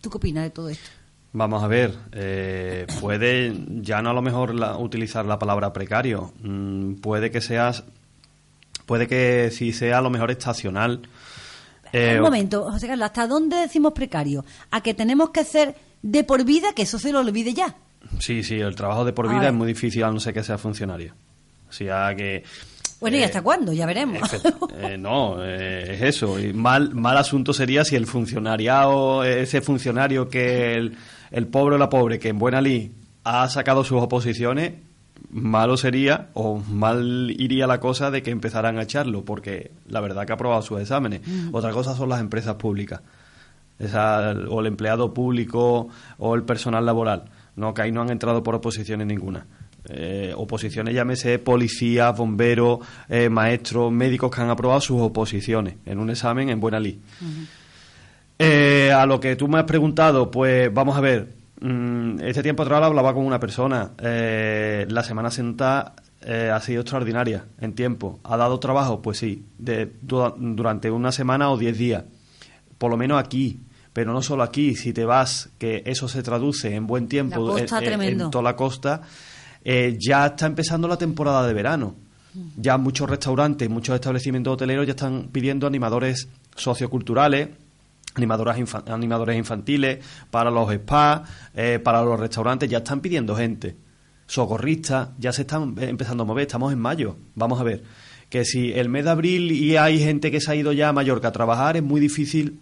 ¿Tú 0.00 0.10
qué 0.10 0.16
opinas 0.18 0.44
de 0.44 0.50
todo 0.50 0.68
esto? 0.68 0.88
Vamos 1.32 1.62
a 1.62 1.68
ver, 1.68 1.94
eh, 2.12 2.86
puede 3.00 3.54
ya 3.82 4.02
no 4.02 4.10
a 4.10 4.12
lo 4.12 4.20
mejor 4.22 4.52
la- 4.54 4.76
utilizar 4.76 5.24
la 5.26 5.38
palabra 5.38 5.72
precario, 5.72 6.32
mm, 6.42 6.94
puede 6.94 7.30
que 7.30 7.40
seas, 7.40 7.84
puede 8.84 9.06
que 9.06 9.50
si 9.52 9.72
sea 9.72 9.98
a 9.98 10.00
lo 10.02 10.10
mejor 10.10 10.30
estacional. 10.32 11.02
eh, 11.92 12.14
Un 12.16 12.22
momento, 12.22 12.70
José 12.70 12.88
Carlos, 12.88 13.06
¿hasta 13.06 13.26
dónde 13.28 13.56
decimos 13.56 13.92
precario? 13.92 14.44
¿A 14.72 14.80
que 14.80 14.92
tenemos 14.94 15.30
que 15.30 15.40
hacer 15.40 15.74
de 16.02 16.24
por 16.24 16.44
vida, 16.44 16.72
que 16.74 16.82
eso 16.82 16.98
se 16.98 17.12
lo 17.12 17.20
olvide 17.20 17.52
ya? 17.54 17.76
Sí, 18.18 18.42
sí, 18.42 18.58
el 18.58 18.74
trabajo 18.74 19.04
de 19.04 19.12
por 19.12 19.28
vida 19.28 19.46
es 19.48 19.54
muy 19.54 19.66
difícil 19.68 20.02
a 20.04 20.10
no 20.10 20.18
ser 20.18 20.34
que 20.34 20.42
sea 20.42 20.58
funcionario. 20.58 21.14
O 21.68 21.72
sea 21.72 22.12
que... 22.16 22.42
Bueno, 23.00 23.16
¿y 23.16 23.20
eh, 23.20 23.24
hasta 23.24 23.40
cuándo? 23.42 23.72
Ya 23.72 23.86
veremos. 23.86 24.20
Eh, 24.78 24.96
no, 24.98 25.44
eh, 25.44 25.94
es 25.94 26.02
eso. 26.02 26.38
Y 26.40 26.52
mal, 26.52 26.94
mal 26.94 27.16
asunto 27.16 27.52
sería 27.52 27.84
si 27.84 27.96
el 27.96 28.06
funcionariado, 28.06 29.22
ese 29.24 29.60
funcionario 29.60 30.28
que 30.28 30.74
el, 30.74 30.96
el 31.30 31.46
pobre 31.46 31.76
o 31.76 31.78
la 31.78 31.88
pobre 31.88 32.18
que 32.18 32.28
en 32.28 32.38
buena 32.38 32.60
ley 32.60 32.92
ha 33.24 33.48
sacado 33.48 33.84
sus 33.84 34.00
oposiciones, 34.02 34.72
malo 35.30 35.76
sería 35.76 36.28
o 36.34 36.58
mal 36.58 37.30
iría 37.38 37.66
la 37.66 37.78
cosa 37.80 38.10
de 38.10 38.22
que 38.22 38.30
empezaran 38.30 38.78
a 38.78 38.82
echarlo, 38.82 39.24
porque 39.24 39.70
la 39.88 40.00
verdad 40.00 40.26
que 40.26 40.32
ha 40.32 40.34
aprobado 40.36 40.62
sus 40.62 40.80
exámenes. 40.80 41.20
Otra 41.52 41.70
cosa 41.72 41.94
son 41.94 42.08
las 42.08 42.20
empresas 42.20 42.54
públicas. 42.56 43.00
Esa- 43.78 44.32
o 44.48 44.60
el 44.60 44.66
empleado 44.66 45.14
público 45.14 45.88
o 46.18 46.34
el 46.34 46.42
personal 46.42 46.84
laboral. 46.84 47.24
No, 47.56 47.72
que 47.74 47.82
ahí 47.82 47.92
no 47.92 48.02
han 48.02 48.10
entrado 48.10 48.42
por 48.42 48.54
oposiciones 48.54 49.06
ninguna. 49.06 49.46
Eh, 49.88 50.32
oposiciones, 50.36 50.94
llámese 50.94 51.38
policías, 51.38 52.14
bomberos, 52.16 52.80
eh, 53.08 53.28
maestros, 53.30 53.90
médicos 53.90 54.30
que 54.30 54.40
han 54.42 54.50
aprobado 54.50 54.80
sus 54.80 55.00
oposiciones 55.00 55.76
en 55.86 55.98
un 55.98 56.10
examen 56.10 56.50
en 56.50 56.60
buena 56.60 56.78
ley. 56.78 57.00
Eh, 58.42 58.90
a 58.90 59.04
lo 59.04 59.20
que 59.20 59.36
tú 59.36 59.48
me 59.48 59.58
has 59.58 59.64
preguntado, 59.64 60.30
pues 60.30 60.72
vamos 60.72 60.96
a 60.96 61.00
ver. 61.00 61.34
mm, 61.60 62.20
este 62.22 62.42
tiempo 62.42 62.62
atrás 62.62 62.82
hablaba 62.82 63.12
con 63.12 63.26
una 63.26 63.38
persona. 63.38 63.90
eh, 64.02 64.86
la 64.88 65.02
Semana 65.02 65.30
Santa 65.30 65.94
eh, 66.22 66.50
ha 66.52 66.58
sido 66.60 66.80
extraordinaria 66.80 67.44
en 67.60 67.74
tiempo. 67.74 68.18
¿Ha 68.24 68.38
dado 68.38 68.58
trabajo? 68.58 69.02
Pues 69.02 69.18
sí, 69.18 69.44
de, 69.58 69.92
du- 70.00 70.34
durante 70.38 70.90
una 70.90 71.12
semana 71.12 71.50
o 71.50 71.58
diez 71.58 71.76
días. 71.76 72.04
Por 72.78 72.90
lo 72.90 72.96
menos 72.96 73.18
aquí. 73.22 73.60
Pero 73.92 74.12
no 74.12 74.22
solo 74.22 74.42
aquí, 74.44 74.74
si 74.76 74.92
te 74.94 75.04
vas, 75.04 75.50
que 75.58 75.82
eso 75.84 76.08
se 76.08 76.22
traduce 76.22 76.74
en 76.74 76.86
buen 76.86 77.08
tiempo 77.08 77.40
La 77.40 77.52
costa, 77.62 77.78
en- 77.78 78.00
en- 78.24 78.30
toda 78.30 78.44
la 78.44 78.56
costa, 78.56 79.02
eh, 79.64 79.96
ya 80.00 80.26
está 80.26 80.46
empezando 80.46 80.86
la 80.88 80.96
temporada 80.96 81.46
de 81.46 81.52
verano. 81.52 81.94
Ya 82.56 82.78
muchos 82.78 83.10
restaurantes, 83.10 83.68
muchos 83.68 83.96
establecimientos 83.96 84.54
hoteleros 84.54 84.86
ya 84.86 84.92
están 84.92 85.28
pidiendo 85.32 85.66
animadores 85.66 86.28
socioculturales, 86.54 87.48
animadoras 88.20 88.58
animadores 88.88 89.36
infantiles, 89.36 90.04
para 90.30 90.50
los 90.50 90.72
spas, 90.72 91.22
eh, 91.54 91.78
para 91.82 92.02
los 92.02 92.18
restaurantes, 92.20 92.68
ya 92.68 92.78
están 92.78 93.00
pidiendo 93.00 93.34
gente. 93.34 93.76
Socorristas, 94.26 95.08
ya 95.18 95.32
se 95.32 95.42
están 95.42 95.74
eh, 95.78 95.88
empezando 95.88 96.22
a 96.22 96.26
mover, 96.26 96.42
estamos 96.42 96.72
en 96.72 96.78
mayo. 96.78 97.16
Vamos 97.34 97.60
a 97.60 97.64
ver, 97.64 97.82
que 98.28 98.44
si 98.44 98.72
el 98.72 98.88
mes 98.88 99.04
de 99.04 99.10
abril 99.10 99.50
y 99.50 99.76
hay 99.76 99.98
gente 99.98 100.30
que 100.30 100.40
se 100.40 100.52
ha 100.52 100.54
ido 100.54 100.72
ya 100.72 100.90
a 100.90 100.92
Mallorca 100.92 101.28
a 101.28 101.32
trabajar, 101.32 101.76
es 101.76 101.82
muy 101.82 102.00
difícil 102.00 102.60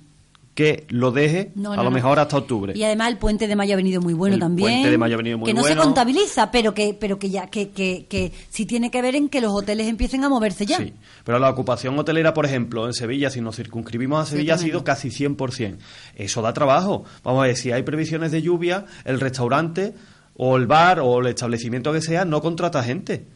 que 0.58 0.86
lo 0.88 1.12
deje, 1.12 1.52
No, 1.54 1.70
a 1.70 1.84
lo 1.84 1.90
mejor 1.92 2.18
hasta 2.18 2.36
octubre. 2.36 2.72
Y 2.74 2.82
además 2.82 3.12
el 3.12 3.18
puente 3.18 3.46
de 3.46 3.54
mayo 3.54 3.74
ha 3.74 3.76
venido 3.76 4.00
muy 4.02 4.12
bueno 4.12 4.34
El 4.34 4.40
también. 4.40 4.68
puente 4.68 4.90
de 4.90 4.98
mayo 4.98 5.14
ha 5.14 5.18
venido 5.18 5.38
muy 5.38 5.46
que 5.46 5.54
no 5.54 5.60
bueno. 5.60 5.76
se 5.76 5.80
contabiliza, 5.80 6.50
pero 6.50 6.74
que, 6.74 6.94
pero 6.98 7.16
que 7.16 7.30
ya, 7.30 7.46
que, 7.46 7.70
que, 7.70 8.06
que 8.08 8.32
sí 8.50 8.66
tiene 8.66 8.90
que 8.90 9.00
ver 9.00 9.14
en 9.14 9.28
que 9.28 9.40
los 9.40 9.52
hoteles 9.52 9.86
empiecen 9.86 10.24
a 10.24 10.28
moverse 10.28 10.66
ya. 10.66 10.78
Sí, 10.78 10.94
pero 11.22 11.38
la 11.38 11.48
ocupación 11.48 11.96
hotelera, 11.96 12.34
por 12.34 12.44
ejemplo, 12.44 12.86
en 12.88 12.92
Sevilla, 12.92 13.30
si 13.30 13.40
nos 13.40 13.54
circunscribimos 13.54 14.20
a 14.20 14.26
Sevilla, 14.28 14.54
ha 14.54 14.58
sido 14.58 14.82
casi 14.82 15.10
100%. 15.10 15.76
Eso 16.16 16.42
da 16.42 16.52
trabajo. 16.52 17.04
Vamos 17.22 17.44
a 17.44 17.46
ver, 17.46 17.56
si 17.56 17.70
hay 17.70 17.84
previsiones 17.84 18.32
de 18.32 18.42
lluvia, 18.42 18.84
el 19.04 19.20
restaurante 19.20 19.94
o 20.34 20.56
el 20.56 20.66
bar 20.66 20.98
o 20.98 21.20
el 21.20 21.28
establecimiento 21.28 21.92
que 21.92 22.00
sea 22.00 22.24
no 22.24 22.40
contrata 22.42 22.82
gente. 22.82 23.26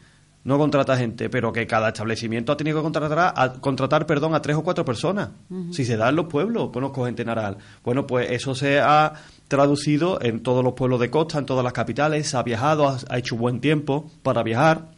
No 0.43 0.57
contrata 0.57 0.97
gente, 0.97 1.29
pero 1.29 1.53
que 1.53 1.65
cada 1.65 1.89
establecimiento 1.89 2.51
ha 2.51 2.57
tenido 2.57 2.79
que 2.79 2.83
contratar, 2.83 3.33
a, 3.35 3.53
contratar 3.53 4.05
perdón, 4.05 4.35
a 4.35 4.41
tres 4.41 4.57
o 4.57 4.63
cuatro 4.63 4.83
personas. 4.83 5.29
Si 5.71 5.85
se 5.85 5.95
da 5.95 6.09
en 6.09 6.17
los 6.17 6.25
pueblos, 6.25 6.69
conozco 6.71 7.05
gente 7.05 7.21
en 7.21 7.29
Aral. 7.29 7.57
Bueno, 7.83 8.05
pues 8.05 8.29
eso 8.29 8.53
se 8.53 8.79
ha 8.79 9.13
traducido 9.47 10.21
en 10.21 10.41
todos 10.41 10.63
los 10.63 10.73
pueblos 10.73 10.99
de 10.99 11.09
costa, 11.09 11.39
en 11.39 11.45
todas 11.45 11.63
las 11.63 11.73
capitales, 11.73 12.27
se 12.27 12.37
ha 12.37 12.43
viajado, 12.43 12.87
ha, 12.87 12.97
ha 13.09 13.17
hecho 13.17 13.37
buen 13.37 13.61
tiempo 13.61 14.11
para 14.21 14.43
viajar. 14.43 14.91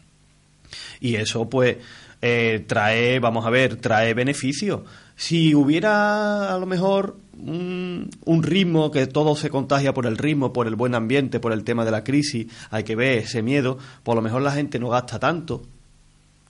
Y 1.00 1.16
eso, 1.16 1.48
pues, 1.48 1.78
eh, 2.22 2.64
trae, 2.66 3.20
vamos 3.20 3.46
a 3.46 3.52
ver, 3.52 3.76
trae 3.76 4.16
beneficios. 4.16 4.82
Si 5.16 5.54
hubiera 5.54 6.54
a 6.54 6.58
lo 6.58 6.66
mejor 6.66 7.18
un, 7.40 8.10
un, 8.26 8.44
ritmo, 8.44 8.92
que 8.92 9.08
todo 9.08 9.36
se 9.36 9.50
contagia 9.50 9.94
por 9.94 10.06
el 10.06 10.18
ritmo, 10.18 10.54
por 10.54 10.68
el 10.68 10.76
buen 10.76 10.96
ambiente, 10.96 11.40
por 11.40 11.52
el 11.54 11.64
tema 11.64 11.86
de 11.86 11.92
la 11.92 12.04
crisis, 12.04 12.48
hay 12.72 12.84
que 12.84 12.96
ver 12.96 13.20
ese 13.20 13.42
miedo, 13.42 13.78
por 14.04 14.16
lo 14.16 14.22
mejor 14.22 14.42
la 14.42 14.52
gente 14.52 14.80
no 14.80 14.90
gasta 14.90 15.20
tanto, 15.20 15.64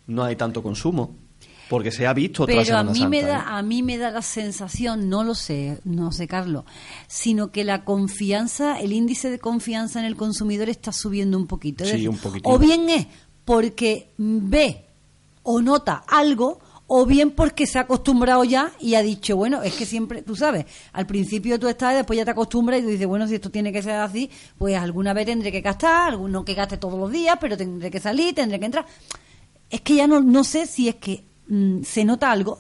no 0.08 0.24
hay 0.24 0.36
tanto 0.36 0.62
consumo. 0.62 1.16
Porque 1.68 1.92
se 1.92 2.06
ha 2.06 2.14
visto 2.14 2.46
Pero 2.46 2.62
otra 2.62 2.80
a 2.82 2.84
mí 2.84 2.94
Santa, 2.94 3.10
me 3.10 3.24
da 3.24 3.40
¿eh? 3.40 3.44
a 3.48 3.62
mí 3.64 3.82
me 3.82 3.98
da 3.98 4.12
la 4.12 4.22
sensación, 4.22 5.10
no 5.10 5.24
lo 5.24 5.34
sé, 5.34 5.80
no 5.84 6.12
sé 6.12 6.28
Carlos, 6.28 6.64
sino 7.08 7.52
que 7.52 7.64
la 7.64 7.84
confianza, 7.84 8.80
el 8.80 8.94
índice 8.94 9.32
de 9.32 9.40
confianza 9.40 10.00
en 10.00 10.06
el 10.06 10.16
consumidor 10.16 10.70
está 10.70 10.92
subiendo 10.92 11.38
un 11.38 11.48
poquito. 11.48 11.84
Sí, 11.84 11.94
decir, 11.94 12.10
un. 12.10 12.20
O 12.44 12.60
bien 12.60 12.88
es 12.90 13.08
porque 13.46 14.12
ve 14.18 14.86
o 15.42 15.62
nota 15.62 16.04
algo 16.08 16.60
o 16.88 17.06
bien 17.06 17.32
porque 17.32 17.66
se 17.66 17.80
ha 17.80 17.82
acostumbrado 17.82 18.44
ya 18.44 18.72
y 18.80 18.96
ha 18.96 19.02
dicho, 19.02 19.36
bueno, 19.36 19.64
es 19.64 19.74
que 19.74 19.86
siempre, 19.86 20.22
tú 20.22 20.36
sabes, 20.36 20.66
al 20.94 21.08
principio 21.08 21.60
tú 21.60 21.68
estás 21.68 21.96
después 21.96 22.18
ya 22.18 22.26
te 22.26 22.32
acostumbras 22.32 22.80
y 22.80 22.84
tú 22.84 22.90
dices, 22.90 23.08
bueno, 23.08 23.28
si 23.28 23.36
esto 23.36 23.50
tiene 23.50 23.74
que 23.74 23.82
ser 23.82 23.96
así, 23.96 24.30
pues 24.58 24.78
alguna 24.78 25.14
vez 25.14 25.26
tendré 25.26 25.52
que 25.52 25.62
gastar, 25.62 26.10
alguno 26.10 26.46
que 26.46 26.54
gaste 26.54 26.78
todos 26.78 27.00
los 27.00 27.12
días, 27.12 27.38
pero 27.42 27.58
tendré 27.58 27.90
que 27.90 28.00
salir, 28.00 28.36
tendré 28.36 28.60
que 28.60 28.66
entrar. 28.66 28.86
Es 29.70 29.82
que 29.82 29.96
ya 29.96 30.06
no, 30.06 30.22
no 30.22 30.44
sé 30.44 30.68
si 30.68 30.88
es 30.88 30.96
que 30.96 31.24
mm, 31.48 31.82
se 31.84 32.06
nota 32.06 32.32
algo, 32.32 32.60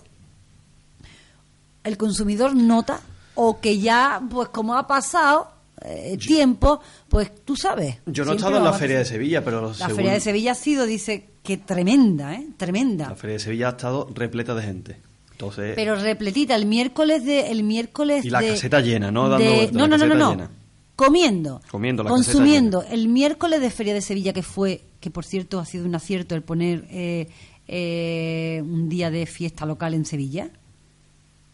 el 1.83 1.97
consumidor 1.97 2.55
nota, 2.55 3.01
o 3.35 3.59
que 3.59 3.79
ya, 3.79 4.21
pues 4.29 4.49
como 4.49 4.75
ha 4.75 4.87
pasado 4.87 5.54
eh, 5.87 6.17
tiempo, 6.17 6.79
pues 7.09 7.31
tú 7.45 7.55
sabes. 7.55 7.97
Yo 8.05 8.25
no 8.25 8.33
he 8.33 8.35
estado 8.35 8.57
en 8.57 8.63
la 8.63 8.73
Feria 8.73 8.99
de. 8.99 9.05
Sevilla, 9.05 9.43
pero 9.43 9.61
La 9.67 9.73
según- 9.73 9.95
Feria 9.95 10.13
de 10.13 10.19
Sevilla 10.19 10.51
ha 10.51 10.55
sido, 10.55 10.85
dice, 10.85 11.29
que 11.43 11.57
tremenda, 11.57 12.33
¿eh? 12.35 12.47
Tremenda. 12.57 13.09
la 13.09 13.15
Feria 13.15 13.33
de 13.35 13.39
Sevilla 13.39 13.67
ha 13.67 13.71
estado 13.71 14.09
repleta 14.13 14.55
de 14.55 14.63
gente. 14.63 14.97
Entonces, 15.31 15.73
Pero 15.75 15.95
repletita, 15.97 16.55
el 16.55 16.65
miércoles 16.65 17.25
de 17.25 17.51
el 17.51 17.63
miércoles 17.63 18.23
Y 18.23 18.29
la 18.29 18.39
de- 18.39 18.49
caseta 18.51 18.79
llena, 18.79 19.11
¿no? 19.11 19.27
Dando 19.27 19.43
de- 19.51 19.69
no, 19.73 19.79
no, 19.87 19.87
no, 19.87 19.87
no, 19.87 19.97
caseta 19.97 20.15
no. 20.15 20.31
llena. 20.31 20.51
Comiendo, 20.95 21.61
Comiendo, 21.69 22.03
la 22.03 22.09
consumiendo. 22.09 22.81
llena. 22.83 22.93
El 22.93 23.09
miércoles 23.09 23.59
de 23.59 23.69
Feria 23.69 23.93
de 23.93 23.99
Sevilla 24.01 24.31
que 24.31 24.43
fue, 24.43 24.81
que 25.01 25.11
por 25.11 25.25
cierto 25.25 25.59
ha 25.59 25.65
sido 25.65 25.85
un 25.85 25.93
acierto 25.93 26.35
el 26.35 26.41
poner 26.41 26.87
eh, 26.89 27.27
eh, 27.67 28.61
un 28.63 28.87
día 28.87 29.11
de 29.11 29.25
fiesta 29.25 29.65
local 29.65 29.93
en 29.93 30.05
Sevilla, 30.05 30.49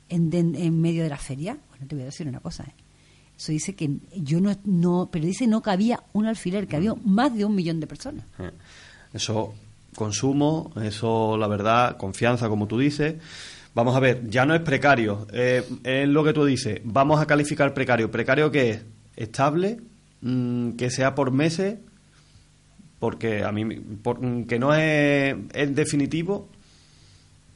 en, 0.10 0.30
de- 0.30 0.40
en 0.40 0.80
medio 0.80 1.02
de 1.02 1.10
la 1.10 1.18
feria. 1.18 1.58
Bueno, 1.70 1.86
te 1.88 1.96
voy 1.96 2.04
a 2.04 2.06
decir 2.06 2.28
una 2.28 2.40
cosa. 2.40 2.66
¿eh? 2.66 2.74
Eso 3.41 3.51
dice 3.51 3.74
que 3.74 3.89
yo 4.15 4.39
no, 4.39 4.55
no, 4.65 5.10
pero 5.12 5.25
dice 5.25 5.48
no 5.48 5.63
cabía 5.63 6.03
un 6.13 6.27
alfiler, 6.27 6.67
que 6.67 6.75
había 6.75 6.93
más 7.03 7.33
de 7.36 7.43
un 7.43 7.55
millón 7.55 7.79
de 7.79 7.88
personas. 7.88 8.24
Eh, 8.38 8.51
Eso, 9.13 9.55
consumo, 9.95 10.71
eso, 10.83 11.38
la 11.38 11.48
verdad, 11.48 11.98
confianza, 11.98 12.48
como 12.50 12.67
tú 12.67 12.77
dices. 12.77 13.15
Vamos 13.74 13.95
a 13.95 14.00
ver, 14.00 14.29
ya 14.29 14.45
no 14.45 14.53
es 14.53 14.62
precario, 14.62 15.25
eh, 15.33 15.63
es 15.83 16.07
lo 16.07 16.24
que 16.24 16.33
tú 16.33 16.45
dices. 16.45 16.81
Vamos 16.83 17.19
a 17.19 17.25
calificar 17.25 17.74
precario. 17.74 18.12
¿Precario 18.12 18.51
qué 18.51 18.69
es? 18.69 18.81
Estable, 19.15 19.79
mm, 20.21 20.74
que 20.74 20.91
sea 20.91 21.15
por 21.15 21.31
meses, 21.31 21.79
porque 23.00 23.43
a 23.43 23.51
mí, 23.51 23.65
por- 24.03 24.21
mm, 24.24 24.45
que 24.45 24.60
no 24.60 24.75
es, 24.75 25.36
es 25.53 25.75
definitivo, 25.75 26.48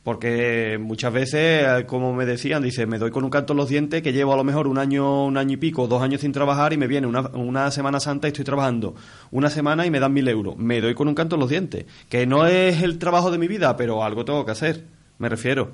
porque 0.06 0.78
muchas 0.80 1.12
veces, 1.12 1.84
como 1.86 2.14
me 2.14 2.28
decían, 2.28 2.62
dice, 2.62 2.86
me 2.86 3.00
doy 3.00 3.10
con 3.10 3.24
un 3.24 3.32
canto 3.32 3.54
en 3.54 3.58
los 3.58 3.70
dientes 3.70 4.04
que 4.04 4.14
llevo 4.14 4.34
a 4.34 4.38
lo 4.38 4.44
mejor 4.44 4.68
un 4.68 4.78
año, 4.78 5.26
un 5.26 5.36
año 5.36 5.54
y 5.54 5.58
pico, 5.58 5.88
dos 5.88 6.04
años 6.04 6.22
sin 6.22 6.32
trabajar 6.32 6.74
y 6.74 6.78
me 6.78 6.86
viene 6.86 7.08
una, 7.08 7.22
una 7.34 7.72
Semana 7.72 8.00
Santa 8.00 8.28
y 8.28 8.30
estoy 8.30 8.46
trabajando 8.46 8.94
una 9.32 9.50
semana 9.50 9.84
y 9.84 9.90
me 9.90 10.00
dan 10.00 10.14
mil 10.14 10.28
euros. 10.28 10.58
Me 10.58 10.80
doy 10.80 10.94
con 10.94 11.08
un 11.08 11.16
canto 11.16 11.38
en 11.38 11.40
los 11.40 11.50
dientes. 11.50 11.88
Que 12.08 12.28
no 12.28 12.46
es 12.46 12.84
el 12.84 13.00
trabajo 13.00 13.32
de 13.32 13.40
mi 13.40 13.48
vida, 13.48 13.76
pero 13.78 14.04
algo 14.04 14.26
tengo 14.26 14.46
que 14.46 14.52
hacer, 14.52 14.86
me 15.18 15.28
refiero. 15.28 15.72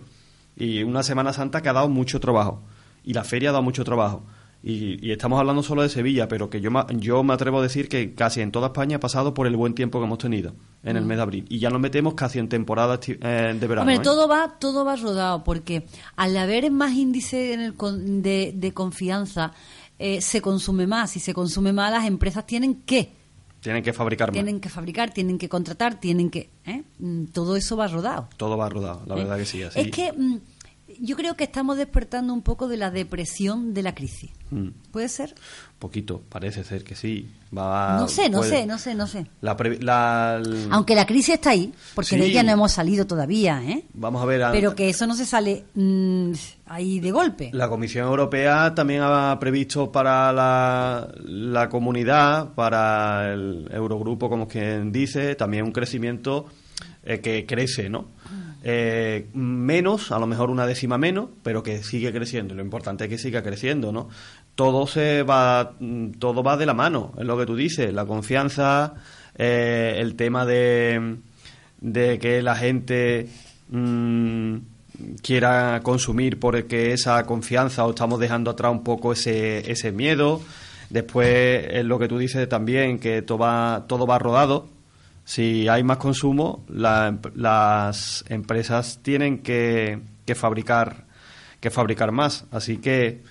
Y 0.56 0.84
una 0.84 1.04
Semana 1.04 1.34
Santa 1.34 1.62
que 1.62 1.68
ha 1.68 1.74
dado 1.74 1.90
mucho 1.90 2.22
trabajo. 2.22 2.62
Y 3.04 3.12
la 3.12 3.26
feria 3.26 3.50
ha 3.50 3.52
dado 3.52 3.64
mucho 3.64 3.84
trabajo. 3.84 4.24
Y, 4.64 5.04
y 5.04 5.12
estamos 5.12 5.40
hablando 5.40 5.64
solo 5.64 5.82
de 5.82 5.90
Sevilla, 5.90 6.28
pero 6.28 6.50
que 6.50 6.62
yo, 6.62 6.70
yo 6.98 7.24
me 7.24 7.34
atrevo 7.34 7.60
a 7.60 7.64
decir 7.64 7.90
que 7.90 8.14
casi 8.14 8.42
en 8.42 8.52
toda 8.52 8.68
España 8.68 8.98
ha 8.98 9.00
pasado 9.00 9.34
por 9.34 9.48
el 9.48 9.56
buen 9.56 9.74
tiempo 9.74 10.00
que 10.00 10.06
hemos 10.06 10.20
tenido 10.20 10.54
en 10.84 10.98
el 10.98 11.06
mes 11.06 11.18
de 11.18 11.24
abril. 11.24 11.46
Y 11.50 11.58
ya 11.58 11.72
nos 11.72 11.82
metemos 11.82 12.14
casi 12.14 12.38
en 12.38 12.48
temporada 12.48 13.00
eh, 13.08 13.58
de 13.60 13.68
verano. 13.68 13.82
Hombre, 13.82 13.96
¿eh? 13.96 14.00
todo 14.04 14.28
va 14.28 14.60
todo 14.60 14.86
va 14.86 14.96
rodado 14.96 15.44
porque 15.44 15.88
al 16.16 16.38
haber 16.38 16.70
más 16.70 16.94
índice 16.94 17.54
en 17.54 17.62
el 17.62 17.74
con- 17.74 18.22
de, 18.22 18.54
de 18.56 18.72
confianza 18.72 19.52
eh, 19.98 20.22
se 20.22 20.42
consume 20.42 20.86
más 20.86 21.16
y 21.16 21.20
se 21.20 21.34
consume 21.34 21.74
más 21.74 21.92
las 21.92 22.06
empresas 22.06 22.46
tienen 22.46 22.82
que 22.84 23.14
Tienen 23.62 23.82
que 23.84 23.94
fabricar 23.94 24.30
más. 24.30 24.34
tienen 24.34 24.60
que 24.60 24.70
fabricar 24.70 25.12
tienen 25.12 25.38
que 25.40 25.50
contratar 25.50 26.00
tienen 26.00 26.30
que 26.30 26.50
¿eh? 26.66 26.84
Mm, 27.00 27.26
todo 27.26 27.56
eso 27.56 27.76
va 27.78 27.88
rodado 27.88 28.28
Todo 28.38 28.58
va 28.58 28.70
rodado, 28.70 29.02
la 29.08 29.16
verdad 29.16 29.38
que 29.38 29.46
sí. 29.46 29.62
Así. 29.64 29.80
es 29.80 29.92
que 29.92 30.12
mm, 30.12 30.38
yo 31.00 31.16
creo 31.16 31.36
que 31.36 31.44
estamos 31.44 31.78
despertando 31.78 32.34
un 32.34 32.42
poco 32.42 32.68
de 32.68 32.78
la 32.78 32.92
depresión 32.92 33.74
de 33.74 33.84
la 33.84 33.94
crisis 33.96 34.32
Mm, 34.54 34.68
puede 34.92 35.08
ser 35.08 35.34
poquito, 35.80 36.22
parece 36.28 36.66
ser 36.66 36.84
que 36.84 36.94
sí. 36.94 37.30
Va, 37.58 37.96
no 37.98 38.10
sé 38.10 38.28
no 38.30 38.40
puede- 38.40 38.52
sé 38.62 38.66
no 38.66 38.78
sé 38.78 38.96
no 38.96 39.08
sé 39.08 39.26
La 39.40 39.56
pre- 39.56 39.80
la- 39.82 40.42
el- 40.44 40.68
aunque 40.72 40.94
la 40.94 41.06
crisis 41.06 41.36
está 41.36 41.52
ahí 41.52 41.74
porque 41.96 42.18
de 42.18 42.26
ella 42.26 42.44
no 42.44 42.52
hemos 42.52 42.74
salido 42.74 43.08
todavía 43.08 43.64
¿eh? 43.64 43.86
Vamos 43.94 44.22
a 44.22 44.26
ver. 44.26 44.44
a- 44.44 44.52
pero 44.52 44.76
que 44.76 44.90
eso 44.90 45.08
no 45.08 45.16
se 45.16 45.26
sale 45.26 45.64
mm, 45.76 46.32
ahí 46.66 47.00
de 47.00 47.12
golpe 47.12 47.50
La 47.54 47.70
Comisión 47.70 48.08
Europea 48.08 48.76
también 48.76 49.02
ha 49.04 49.38
previsto 49.40 49.90
para 49.90 50.34
la, 50.34 51.08
la 51.24 51.70
comunidad, 51.70 52.50
para 52.54 53.32
el 53.34 53.70
Eurogrupo, 53.72 54.30
como 54.30 54.50
quien 54.50 54.92
dice, 54.92 55.36
también 55.36 55.64
un 55.64 55.72
crecimiento 55.72 56.48
eh, 57.04 57.20
que 57.22 57.46
crece, 57.46 57.90
¿no? 57.90 58.08
Eh, 58.64 59.28
menos, 59.34 60.12
a 60.12 60.20
lo 60.20 60.28
mejor 60.28 60.52
una 60.52 60.68
décima 60.68 60.98
menos, 60.98 61.30
pero 61.42 61.64
que 61.64 61.82
sigue 61.84 62.12
creciendo. 62.12 62.54
Lo 62.54 62.62
importante 62.62 63.06
es 63.06 63.10
que 63.10 63.18
siga 63.18 63.42
creciendo, 63.42 63.92
¿no? 63.92 64.10
Todo 64.56 64.86
se 64.86 65.24
va, 65.24 65.74
mm, 65.80 66.12
todo 66.20 66.44
va 66.44 66.58
de 66.58 66.66
la 66.66 66.74
mano, 66.74 67.14
es 67.18 67.26
lo 67.26 67.38
que 67.38 67.46
tú 67.46 67.56
dices, 67.56 67.92
la 67.94 68.06
confianza, 68.06 68.94
eh, 69.36 69.96
el 69.98 70.16
tema 70.16 70.46
de, 70.46 71.18
de 71.80 72.20
que 72.20 72.42
la 72.44 72.56
gente 72.56 73.30
mm, 73.70 74.58
quiera 75.24 75.80
consumir 75.84 76.40
porque 76.40 76.94
esa 76.94 77.24
confianza 77.26 77.86
o 77.86 77.92
estamos 77.92 78.20
dejando 78.20 78.52
atrás 78.52 78.72
un 78.72 78.84
poco 78.84 79.14
ese, 79.14 79.72
ese 79.72 79.92
miedo. 79.92 80.42
Después 80.90 81.66
es 81.72 81.86
lo 81.86 81.98
que 81.98 82.08
tú 82.08 82.18
dices 82.18 82.48
también, 82.50 83.00
que 83.00 83.22
todo 83.22 83.40
va, 83.40 83.86
todo 83.88 84.06
va 84.06 84.20
rodado. 84.20 84.68
Si 85.26 85.68
hay 85.68 85.84
más 85.84 85.98
consumo, 85.98 86.66
la- 86.68 87.18
las 87.36 88.24
empresas 88.30 89.00
tienen 89.02 89.40
que, 89.40 90.00
que 90.26 90.36
fabricar 90.36 91.06
que 91.60 91.70
fabricar 91.70 92.12
más. 92.12 92.46
Así 92.52 92.78
que 92.78 93.22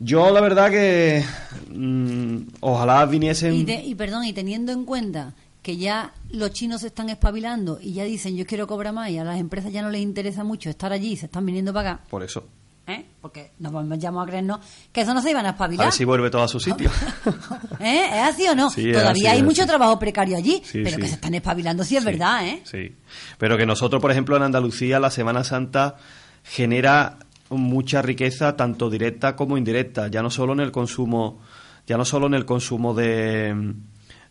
yo 0.00 0.30
la 0.32 0.40
verdad 0.40 0.70
que 0.70 1.22
mm, 1.70 2.38
ojalá 2.60 3.06
viniesen 3.06 3.54
Y, 3.54 3.64
de- 3.64 3.84
y 3.84 3.94
perdón, 3.94 4.24
y 4.24 4.32
teniendo 4.32 4.72
en 4.72 4.84
cuenta 4.84 5.34
que 5.62 5.76
ya 5.76 6.12
los 6.30 6.50
chinos 6.52 6.80
se 6.80 6.86
están 6.88 7.08
espabilando 7.10 7.78
y 7.80 7.92
ya 7.92 8.04
dicen 8.04 8.34
yo 8.36 8.46
quiero 8.46 8.66
cobrar 8.66 8.94
más 8.94 9.10
y 9.10 9.18
a 9.18 9.24
las 9.24 9.38
empresas 9.38 9.72
ya 9.72 9.82
no 9.82 9.90
les 9.90 10.00
interesa 10.00 10.42
mucho 10.42 10.70
estar 10.70 10.92
allí, 10.92 11.16
se 11.16 11.26
están 11.26 11.44
viniendo 11.46 11.72
para 11.72 11.92
acá, 11.92 12.04
por 12.10 12.22
eso. 12.22 12.48
¿Eh? 12.90 13.06
porque 13.20 13.52
nos 13.58 13.72
vamos 13.72 13.98
a 14.04 14.26
creernos 14.26 14.60
que 14.92 15.00
eso 15.02 15.14
no 15.14 15.22
se 15.22 15.30
iban 15.30 15.46
a 15.46 15.50
A 15.50 15.52
espabilar. 15.52 15.86
ver 15.86 15.92
si 15.92 16.04
vuelve 16.04 16.30
todo 16.30 16.42
a 16.42 16.48
su 16.48 16.60
sitio. 16.60 16.90
¿Eh? 17.80 18.04
¿Es 18.12 18.34
así 18.34 18.46
o 18.48 18.54
no? 18.54 18.70
Sí, 18.70 18.92
Todavía 18.92 19.10
así, 19.10 19.26
hay 19.26 19.42
mucho 19.42 19.66
trabajo 19.66 19.98
precario 19.98 20.36
allí, 20.36 20.62
Sí, 20.64 20.80
pero 20.82 20.96
sí. 20.96 21.02
que 21.02 21.08
se 21.08 21.14
están 21.14 21.34
espabilando, 21.34 21.84
sí 21.84 21.96
es 21.96 22.04
verdad, 22.04 22.46
¿eh? 22.46 22.62
Sí. 22.64 22.94
Pero 23.38 23.56
que 23.56 23.66
nosotros, 23.66 24.00
por 24.02 24.10
ejemplo, 24.10 24.36
en 24.36 24.42
Andalucía, 24.42 24.98
la 25.00 25.10
Semana 25.10 25.44
Santa 25.44 25.96
genera 26.44 27.18
mucha 27.50 28.00
riqueza, 28.02 28.56
tanto 28.56 28.88
directa 28.90 29.34
como 29.36 29.56
indirecta, 29.58 30.08
ya 30.08 30.22
no 30.22 30.30
solo 30.30 30.52
en 30.52 30.60
el 30.60 30.70
consumo, 30.70 31.40
ya 31.86 31.96
no 31.96 32.04
solo 32.04 32.26
en 32.26 32.34
el 32.34 32.44
consumo 32.44 32.94
de 32.94 33.74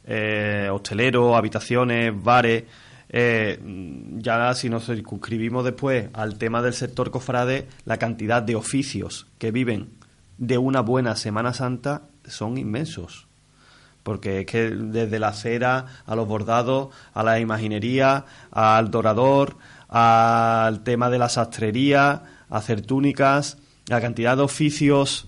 eh, 0.06 0.69
hosteleros, 0.72 1.36
habitaciones, 1.36 2.12
bares. 2.22 2.63
Eh, 3.10 3.60
ya 4.17 4.54
si 4.54 4.69
nos 4.69 4.86
circunscribimos 4.86 5.65
después 5.65 6.10
al 6.13 6.38
tema 6.38 6.62
del 6.62 6.74
sector 6.74 7.10
cofrade, 7.10 7.67
la 7.86 7.98
cantidad 7.98 8.43
de 8.43 8.56
oficios 8.56 9.28
que 9.39 9.52
viven 9.52 9.89
de 10.38 10.58
una 10.58 10.82
buena 10.82 11.15
Semana 11.15 11.54
Santa 11.54 12.04
son 12.26 12.58
inmensos. 12.58 13.28
Porque 14.04 14.41
es 14.41 14.45
que 14.45 14.69
desde 14.69 15.19
la 15.19 15.34
cera 15.34 15.86
a 16.06 16.15
los 16.15 16.28
bordados, 16.28 16.89
a 17.13 17.24
la 17.24 17.39
imaginería, 17.39 18.26
al 18.52 18.91
dorador, 18.91 19.58
al 19.89 20.84
tema 20.84 21.10
de 21.10 21.17
la 21.17 21.30
sastrería, 21.30 22.24
a 22.50 22.58
hacer 22.58 22.82
túnicas, 22.82 23.58
la 23.88 24.00
cantidad 24.02 24.38
de 24.38 24.43
oficios 24.43 25.28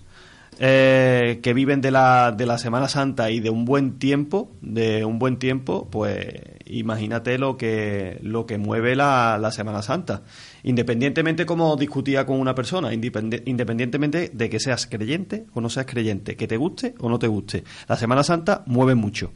eh, 0.64 1.40
que 1.42 1.56
viven 1.56 1.82
de 1.82 1.90
la, 1.90 2.32
de 2.32 2.46
la 2.46 2.60
Semana 2.60 2.88
Santa 2.88 3.32
y 3.32 3.40
de 3.40 3.50
un 3.50 3.66
buen 3.66 3.98
tiempo, 3.98 4.52
de 4.62 5.04
un 5.06 5.18
buen 5.18 5.38
tiempo, 5.38 5.90
pues 5.90 6.28
imagínate 6.68 7.40
lo 7.40 7.58
que, 7.58 8.20
lo 8.22 8.46
que 8.46 8.60
mueve 8.60 8.96
la, 8.96 9.40
la 9.42 9.52
Semana 9.52 9.82
Santa. 9.82 10.22
Independientemente, 10.62 11.48
como 11.48 11.76
discutía 11.78 12.28
con 12.28 12.40
una 12.40 12.54
persona, 12.54 12.94
independientemente 12.94 14.30
de 14.32 14.50
que 14.52 14.60
seas 14.60 14.86
creyente 14.86 15.48
o 15.52 15.62
no 15.62 15.70
seas 15.72 15.88
creyente, 15.88 16.36
que 16.36 16.48
te 16.48 16.58
guste 16.58 16.94
o 17.00 17.10
no 17.10 17.18
te 17.18 17.26
guste. 17.26 17.64
La 17.88 17.98
Semana 17.98 18.22
Santa 18.22 18.64
mueve 18.68 18.94
mucho. 18.94 19.34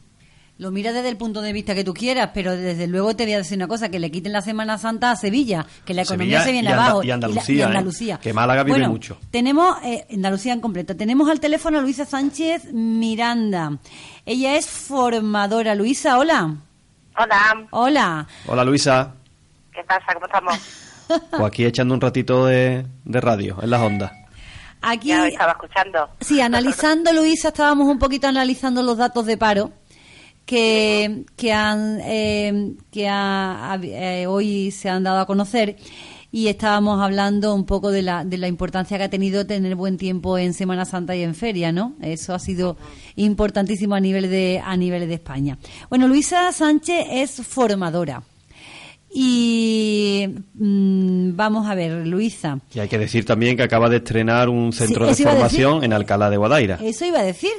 Lo 0.58 0.70
mira 0.70 0.92
desde 0.92 1.10
el 1.10 1.18
punto 1.18 1.42
de 1.42 1.52
vista 1.52 1.74
que 1.74 1.84
tú 1.84 1.92
quieras, 1.92 2.30
pero 2.32 2.56
desde 2.56 2.86
luego 2.86 3.14
te 3.14 3.24
voy 3.24 3.34
a 3.34 3.38
decir 3.38 3.58
una 3.58 3.68
cosa, 3.68 3.90
que 3.90 3.98
le 3.98 4.10
quiten 4.10 4.32
la 4.32 4.40
Semana 4.40 4.78
Santa 4.78 5.10
a 5.10 5.16
Sevilla, 5.16 5.66
que 5.84 5.92
la 5.92 6.02
economía 6.02 6.40
Sevilla 6.40 6.44
se 6.46 6.52
viene 6.52 6.68
y 6.70 6.72
Anda- 6.72 6.84
abajo. 6.84 7.02
y 7.02 7.06
la- 7.08 7.14
Andalucía, 7.14 7.54
y 7.54 7.60
¿eh? 7.60 7.64
Andalucía. 7.64 8.18
Que 8.18 8.32
Málaga 8.32 8.62
vive 8.62 8.78
Bueno, 8.78 8.88
mucho. 8.90 9.18
Tenemos, 9.30 9.76
eh, 9.84 10.06
Andalucía 10.14 10.54
en 10.54 10.60
completa, 10.60 10.94
tenemos 10.94 11.28
al 11.28 11.40
teléfono 11.40 11.78
a 11.78 11.82
Luisa 11.82 12.06
Sánchez 12.06 12.72
Miranda. 12.72 13.76
Ella 14.24 14.56
es 14.56 14.66
formadora. 14.66 15.74
Luisa, 15.74 16.18
hola. 16.18 16.54
Hola, 17.18 17.66
Hola. 17.70 18.26
Hola 18.46 18.64
Luisa, 18.64 19.12
¿qué 19.74 19.82
pasa? 19.84 20.06
¿Cómo 20.14 20.24
estamos? 20.26 20.58
pues 21.30 21.42
aquí 21.44 21.64
echando 21.66 21.92
un 21.94 22.00
ratito 22.00 22.46
de, 22.46 22.86
de 23.04 23.20
radio 23.20 23.58
en 23.62 23.68
las 23.70 23.80
ondas. 23.82 24.12
Aquí, 24.82 25.08
Ya 25.08 25.26
estaba 25.26 25.52
escuchando. 25.52 26.08
sí, 26.20 26.40
analizando, 26.40 27.12
Luisa, 27.12 27.48
estábamos 27.48 27.88
un 27.88 27.98
poquito 27.98 28.26
analizando 28.26 28.82
los 28.82 28.96
datos 28.98 29.26
de 29.26 29.36
paro 29.36 29.70
que, 30.46 31.24
que 31.36 31.52
han 31.52 32.00
eh, 32.02 32.72
que 32.90 33.08
ha- 33.08 33.78
eh, 33.82 34.26
hoy 34.26 34.70
se 34.70 34.88
han 34.88 35.02
dado 35.02 35.18
a 35.18 35.26
conocer 35.26 35.76
y 36.32 36.48
estábamos 36.48 37.00
hablando 37.02 37.54
un 37.54 37.64
poco 37.66 37.90
de 37.90 38.02
la, 38.02 38.24
de 38.24 38.36
la 38.38 38.46
importancia 38.48 38.98
que 38.98 39.04
ha 39.04 39.08
tenido 39.10 39.46
tener 39.46 39.74
buen 39.74 39.96
tiempo 39.96 40.36
en 40.38 40.54
Semana 40.54 40.84
Santa 40.84 41.16
y 41.16 41.22
en 41.22 41.34
feria, 41.34 41.72
¿no? 41.72 41.94
Eso 42.02 42.34
ha 42.34 42.38
sido 42.38 42.76
importantísimo 43.16 43.94
a 43.94 44.00
nivel 44.00 44.28
de 44.30 44.60
a 44.64 44.76
nivel 44.76 45.08
de 45.08 45.14
España. 45.14 45.56
Bueno, 45.88 46.08
Luisa 46.08 46.52
Sánchez 46.52 47.06
es 47.10 47.42
formadora. 47.46 48.22
Y 49.18 50.28
mm, 50.54 51.36
vamos 51.36 51.66
a 51.68 51.74
ver, 51.74 52.06
Luisa. 52.06 52.58
Y 52.74 52.80
hay 52.80 52.88
que 52.88 52.98
decir 52.98 53.24
también 53.24 53.56
que 53.56 53.62
acaba 53.62 53.88
de 53.88 53.96
estrenar 53.96 54.48
un 54.50 54.72
centro 54.74 55.06
de 55.06 55.14
formación 55.14 55.84
en 55.84 55.92
Alcalá 55.94 56.28
de 56.28 56.36
Guadaira. 56.36 56.78
Eso 56.82 57.06
iba 57.06 57.20
a 57.20 57.24
decir. 57.24 57.52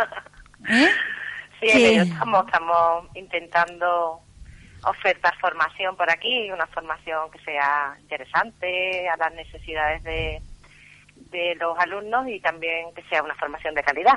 ¿Eh? 0.70 0.86
Sí, 1.60 1.68
ello 1.70 2.02
estamos, 2.02 2.46
estamos 2.46 3.04
intentando 3.14 4.20
ofertar 4.84 5.36
formación 5.38 5.96
por 5.96 6.10
aquí, 6.10 6.50
una 6.50 6.66
formación 6.66 7.30
que 7.30 7.38
sea 7.40 7.96
interesante 8.00 9.08
a 9.08 9.16
las 9.16 9.32
necesidades 9.34 10.02
de, 10.04 10.40
de 11.30 11.54
los 11.56 11.76
alumnos 11.78 12.26
y 12.28 12.40
también 12.40 12.86
que 12.94 13.02
sea 13.10 13.22
una 13.22 13.34
formación 13.34 13.74
de 13.74 13.82
calidad. 13.82 14.14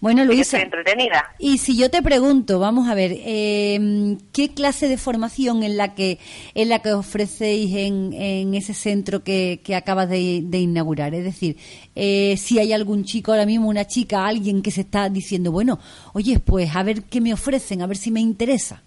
Bueno, 0.00 0.22
Que 0.22 0.26
Luisa, 0.26 0.60
entretenida. 0.60 1.30
y 1.38 1.58
si 1.58 1.76
yo 1.76 1.90
te 1.90 2.02
pregunto, 2.02 2.58
vamos 2.58 2.88
a 2.88 2.94
ver, 2.94 3.12
eh, 3.14 4.16
¿qué 4.32 4.48
clase 4.54 4.88
de 4.88 4.96
formación 4.96 5.62
en 5.62 5.76
la 5.76 5.94
que 5.94 6.18
en 6.54 6.70
la 6.70 6.78
que 6.80 6.92
ofrecéis 6.92 7.76
en, 7.76 8.12
en 8.14 8.54
ese 8.54 8.74
centro 8.74 9.22
que, 9.22 9.60
que 9.62 9.76
acabas 9.76 10.08
de, 10.08 10.40
de 10.44 10.58
inaugurar? 10.58 11.14
Es 11.14 11.24
decir, 11.24 11.56
eh, 11.94 12.36
si 12.38 12.58
hay 12.58 12.72
algún 12.72 13.04
chico 13.04 13.30
ahora 13.32 13.46
mismo, 13.46 13.68
una 13.68 13.86
chica, 13.86 14.26
alguien 14.26 14.62
que 14.62 14.70
se 14.70 14.80
está 14.80 15.08
diciendo, 15.10 15.52
bueno, 15.52 15.78
oye, 16.14 16.40
pues 16.40 16.74
a 16.74 16.82
ver 16.82 17.02
qué 17.04 17.20
me 17.20 17.32
ofrecen, 17.34 17.82
a 17.82 17.86
ver 17.86 17.96
si 17.98 18.10
me 18.10 18.20
interesa. 18.20 18.82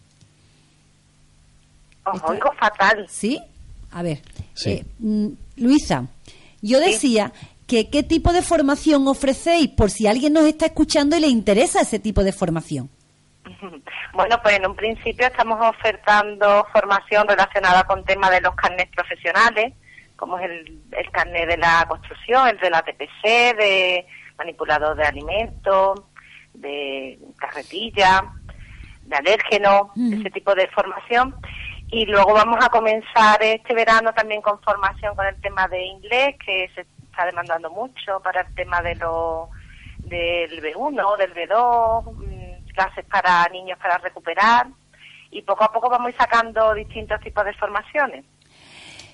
Os 2.06 2.22
oigo 2.24 2.52
fatal. 2.60 3.06
¿Sí? 3.10 3.40
A 3.92 4.02
ver, 4.02 4.22
Sí. 4.54 4.72
eh, 4.72 4.86
mm, 5.00 5.28
Luisa, 5.58 6.08
yo 6.62 6.80
decía 6.80 7.32
que 7.68 7.90
qué 7.90 8.04
tipo 8.04 8.32
de 8.34 8.42
formación 8.42 9.08
ofrecéis 9.08 9.68
por 9.70 9.90
si 9.92 10.08
alguien 10.08 10.34
nos 10.34 10.46
está 10.46 10.68
escuchando 10.68 11.18
y 11.18 11.20
le 11.22 11.28
interesa 11.28 11.82
ese 11.82 12.00
tipo 12.00 12.24
de 12.24 12.32
formación. 12.34 12.90
Bueno, 14.14 14.40
pues 14.42 14.56
en 14.58 14.66
un 14.66 14.76
principio 14.76 15.28
estamos 15.28 15.60
ofertando 15.64 16.66
formación 16.74 17.28
relacionada 17.28 17.84
con 17.84 18.04
temas 18.04 18.32
de 18.32 18.42
los 18.42 18.56
carnets 18.56 18.92
profesionales, 18.96 19.74
como 20.16 20.40
es 20.40 20.46
el, 20.50 20.82
el 20.92 21.12
carnet 21.12 21.48
de 21.48 21.58
la 21.58 21.86
construcción, 21.88 22.48
el 22.48 22.58
de 22.58 22.70
la 22.72 22.82
TPC, 22.82 23.24
de 23.56 24.08
manipulador 24.36 24.98
de 24.98 25.04
alimentos, 25.04 26.02
de 26.56 27.20
carretilla, 27.38 28.24
de 29.04 29.16
alérgeno, 29.18 29.92
Mm. 29.96 30.14
ese 30.14 30.32
tipo 30.32 30.56
de 30.56 30.68
formación. 30.70 31.36
Y 31.90 32.06
luego 32.06 32.34
vamos 32.34 32.58
a 32.64 32.70
comenzar 32.70 33.42
este 33.42 33.74
verano 33.74 34.12
también 34.14 34.42
con 34.42 34.62
formación 34.62 35.16
con 35.16 35.26
el 35.26 35.40
tema 35.42 35.68
de 35.68 35.86
inglés, 35.86 36.36
que 36.46 36.70
se 36.76 36.82
está 36.82 37.26
demandando 37.26 37.70
mucho 37.70 38.20
para 38.22 38.42
el 38.42 38.54
tema 38.56 38.82
de 38.82 38.96
lo, 38.96 39.50
del 40.00 40.62
B1, 40.62 41.18
del 41.18 41.34
B2, 41.34 42.14
mm, 42.14 42.68
clases 42.74 43.06
para 43.06 43.48
niños 43.52 43.80
para 43.80 43.98
recuperar. 44.00 44.68
Y 45.32 45.42
poco 45.42 45.64
a 45.64 45.72
poco 45.72 45.90
vamos 45.90 46.14
sacando 46.18 46.74
distintos 46.74 47.20
tipos 47.22 47.46
de 47.46 47.54
formaciones. 47.54 48.26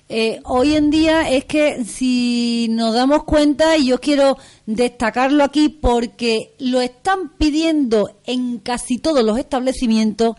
Eh, 0.08 0.40
hoy 0.44 0.76
en 0.76 0.90
día 0.90 1.30
es 1.30 1.46
que 1.46 1.82
si 1.84 2.68
nos 2.70 2.94
damos 2.94 3.24
cuenta, 3.24 3.78
y 3.78 3.88
yo 3.88 4.00
quiero 4.00 4.36
destacarlo 4.66 5.42
aquí 5.42 5.70
porque 5.70 6.54
lo 6.58 6.82
están 6.82 7.30
pidiendo 7.38 8.20
en 8.26 8.58
casi 8.58 8.98
todos 8.98 9.24
los 9.24 9.38
establecimientos, 9.38 10.36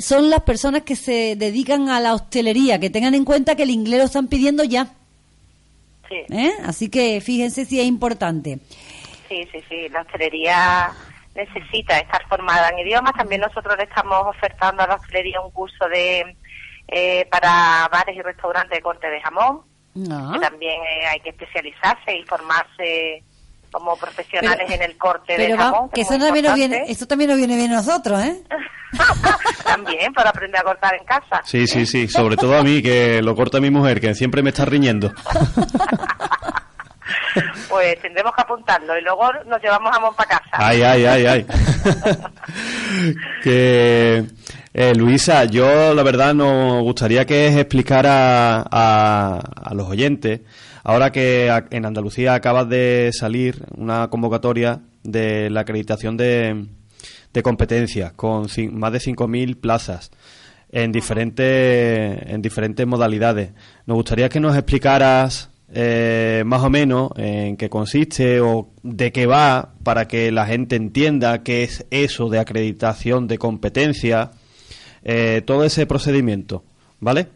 son 0.00 0.30
las 0.30 0.42
personas 0.42 0.82
que 0.82 0.96
se 0.96 1.36
dedican 1.36 1.88
a 1.88 2.00
la 2.00 2.14
hostelería, 2.14 2.78
que 2.78 2.90
tengan 2.90 3.14
en 3.14 3.24
cuenta 3.24 3.54
que 3.54 3.62
el 3.64 3.70
inglés 3.70 3.98
lo 3.98 4.04
están 4.06 4.28
pidiendo 4.28 4.64
ya. 4.64 4.88
Sí, 6.08 6.16
¿eh? 6.30 6.52
Así 6.64 6.88
que 6.88 7.20
fíjense 7.20 7.64
si 7.64 7.80
es 7.80 7.86
importante. 7.86 8.58
sí, 9.28 9.48
sí, 9.52 9.58
sí. 9.68 9.88
La 9.88 10.02
hostelería 10.02 10.92
necesita 11.34 11.98
estar 11.98 12.26
formada 12.28 12.70
en 12.70 12.78
idiomas. 12.80 13.12
También 13.14 13.40
nosotros 13.40 13.76
le 13.76 13.84
estamos 13.84 14.26
ofertando 14.26 14.82
a 14.82 14.86
la 14.86 14.94
hostelería 14.94 15.40
un 15.40 15.50
curso 15.50 15.88
de 15.88 16.36
eh, 16.88 17.26
para 17.30 17.88
bares 17.90 18.16
y 18.16 18.22
restaurantes 18.22 18.78
de 18.78 18.82
corte 18.82 19.08
de 19.08 19.20
jamón. 19.20 19.62
Ah. 20.10 20.32
que 20.34 20.40
también 20.40 20.78
eh, 20.82 21.06
hay 21.06 21.20
que 21.20 21.30
especializarse 21.30 22.18
y 22.18 22.22
formarse 22.24 23.22
como 23.70 23.96
profesionales 23.96 24.64
Pero- 24.68 24.74
en 24.82 24.90
el 24.90 24.96
corte 24.96 25.32
de 25.36 25.46
Pero 25.48 25.56
jamón. 25.58 25.90
que 25.90 26.00
es 26.02 26.10
eso 26.10 26.18
también, 26.24 26.44
nos 26.46 26.54
viene, 26.54 26.84
eso 26.88 27.06
también 27.06 27.30
nos 27.30 27.38
viene 27.38 27.56
bien 27.56 27.72
a 27.72 27.76
nosotros, 27.76 28.22
¿eh? 28.22 28.42
también 29.64 30.12
para 30.14 30.30
aprender 30.30 30.60
a 30.60 30.64
cortar 30.64 30.94
en 30.94 31.04
casa. 31.04 31.42
Sí, 31.44 31.66
sí, 31.66 31.86
sí, 31.86 32.08
sobre 32.08 32.36
todo 32.36 32.56
a 32.56 32.62
mí, 32.62 32.82
que 32.82 33.20
lo 33.22 33.34
corta 33.34 33.60
mi 33.60 33.70
mujer, 33.70 34.00
que 34.00 34.14
siempre 34.14 34.42
me 34.42 34.50
está 34.50 34.64
riñendo. 34.64 35.12
Pues 37.68 38.00
tendremos 38.00 38.34
que 38.34 38.40
apuntarlo 38.42 38.98
y 38.98 39.02
luego 39.02 39.30
nos 39.46 39.60
llevamos 39.62 39.92
jamón 39.92 40.14
para 40.14 40.28
casa. 40.38 40.50
Ay, 40.52 40.82
ay, 40.82 41.04
ay, 41.04 41.26
ay. 41.26 41.46
que, 43.42 44.24
eh, 44.78 44.94
Luisa, 44.94 45.44
yo 45.46 45.94
la 45.94 46.02
verdad 46.02 46.34
nos 46.34 46.82
gustaría 46.82 47.24
que 47.24 47.46
explicara 47.48 48.62
a, 48.70 49.38
a 49.38 49.74
los 49.74 49.88
oyentes, 49.88 50.42
ahora 50.84 51.10
que 51.10 51.50
en 51.70 51.86
Andalucía 51.86 52.34
acaba 52.34 52.64
de 52.64 53.10
salir 53.12 53.64
una 53.76 54.08
convocatoria 54.08 54.82
de 55.02 55.48
la 55.48 55.60
acreditación 55.60 56.16
de, 56.16 56.66
de 57.32 57.42
competencias 57.42 58.12
con 58.12 58.48
más 58.72 58.92
de 58.92 58.98
5.000 58.98 59.56
plazas 59.60 60.10
en 60.70 60.92
diferentes, 60.92 62.22
en 62.26 62.42
diferentes 62.42 62.86
modalidades. 62.86 63.52
Nos 63.86 63.96
gustaría 63.96 64.28
que 64.28 64.40
nos 64.40 64.56
explicaras 64.56 65.50
eh, 65.72 66.42
más 66.46 66.62
o 66.62 66.70
menos 66.70 67.10
en 67.16 67.56
qué 67.56 67.68
consiste 67.68 68.40
o 68.40 68.70
de 68.82 69.12
qué 69.12 69.26
va 69.26 69.74
para 69.82 70.06
que 70.06 70.30
la 70.32 70.46
gente 70.46 70.76
entienda 70.76 71.42
qué 71.42 71.62
es 71.64 71.86
eso 71.90 72.28
de 72.28 72.38
acreditación 72.38 73.26
de 73.26 73.38
competencia, 73.38 74.32
eh, 75.08 75.40
todo 75.46 75.62
ese 75.62 75.86
procedimiento, 75.86 76.64
¿vale? 76.98 77.28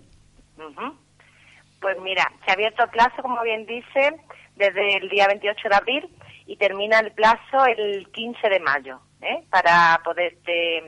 Pues 1.81 1.97
mira, 2.03 2.31
se 2.45 2.51
ha 2.51 2.55
abierto 2.55 2.83
el 2.83 2.91
plazo, 2.91 3.23
como 3.23 3.41
bien 3.43 3.65
dice, 3.65 4.17
desde 4.57 4.97
el 4.97 5.09
día 5.09 5.29
28 5.29 5.69
de 5.69 5.77
abril 5.77 6.09
y 6.47 6.57
termina 6.57 6.99
el 6.99 7.13
plazo 7.13 7.65
el 7.65 8.09
15 8.11 8.49
de 8.49 8.61
mayo 8.61 9.01
¿eh? 9.23 9.45
para 9.49 10.01
poderte 10.05 10.79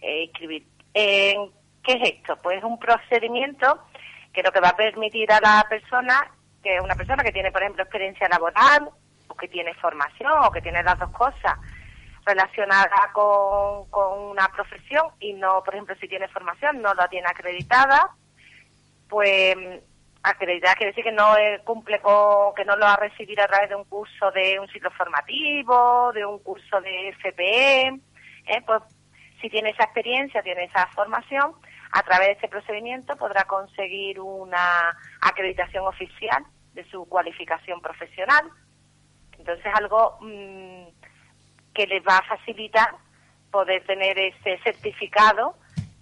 eh, 0.00 0.24
inscribir. 0.24 0.66
Eh, 0.92 1.36
¿Qué 1.84 1.92
es 1.92 2.14
esto? 2.14 2.36
Pues 2.42 2.58
es 2.58 2.64
un 2.64 2.80
procedimiento 2.80 3.78
que 4.32 4.42
lo 4.42 4.50
que 4.50 4.60
va 4.60 4.70
a 4.70 4.76
permitir 4.76 5.30
a 5.30 5.40
la 5.40 5.64
persona, 5.70 6.30
que 6.64 6.76
es 6.76 6.82
una 6.82 6.96
persona 6.96 7.22
que 7.22 7.32
tiene, 7.32 7.52
por 7.52 7.62
ejemplo, 7.62 7.84
experiencia 7.84 8.28
laboral, 8.28 8.90
o 9.28 9.34
que 9.36 9.46
tiene 9.46 9.72
formación, 9.74 10.32
o 10.42 10.50
que 10.50 10.60
tiene 10.60 10.82
las 10.82 10.98
dos 10.98 11.10
cosas, 11.10 11.58
relacionada 12.24 13.10
con, 13.12 13.88
con 13.90 14.18
una 14.18 14.48
profesión 14.48 15.06
y 15.20 15.34
no, 15.34 15.62
por 15.62 15.74
ejemplo, 15.74 15.94
si 16.00 16.08
tiene 16.08 16.28
formación, 16.28 16.80
no 16.80 16.94
la 16.94 17.08
tiene 17.08 17.26
acreditada, 17.28 18.10
pues 19.08 19.56
acreditada 20.22 20.74
quiere 20.74 20.92
decir 20.92 21.04
que 21.04 21.12
no 21.12 21.36
eh, 21.36 21.60
cumple 21.64 22.00
con, 22.00 22.54
que 22.54 22.64
no 22.64 22.76
lo 22.76 22.86
ha 22.86 22.96
recibido 22.96 23.44
a 23.44 23.46
través 23.46 23.68
de 23.68 23.76
un 23.76 23.84
curso 23.84 24.30
de 24.30 24.58
un 24.58 24.68
ciclo 24.68 24.90
formativo, 24.92 26.12
de 26.12 26.24
un 26.24 26.38
curso 26.38 26.80
de 26.80 27.14
FPE, 27.20 27.88
¿eh? 28.46 28.62
pues 28.64 28.82
si 29.40 29.50
tiene 29.50 29.70
esa 29.70 29.84
experiencia, 29.84 30.42
tiene 30.42 30.64
esa 30.64 30.86
formación, 30.88 31.52
a 31.92 32.02
través 32.02 32.28
de 32.28 32.32
este 32.32 32.48
procedimiento 32.48 33.14
podrá 33.16 33.44
conseguir 33.44 34.18
una 34.18 34.96
acreditación 35.20 35.86
oficial 35.86 36.42
de 36.72 36.84
su 36.90 37.06
cualificación 37.06 37.80
profesional 37.80 38.50
Entonces 39.38 39.66
algo 39.74 40.18
mm, 40.20 40.86
que 41.74 41.86
les 41.86 42.02
va 42.02 42.18
a 42.18 42.22
facilitar 42.22 42.94
poder 43.50 43.84
tener 43.84 44.18
ese 44.18 44.58
certificado 44.64 45.56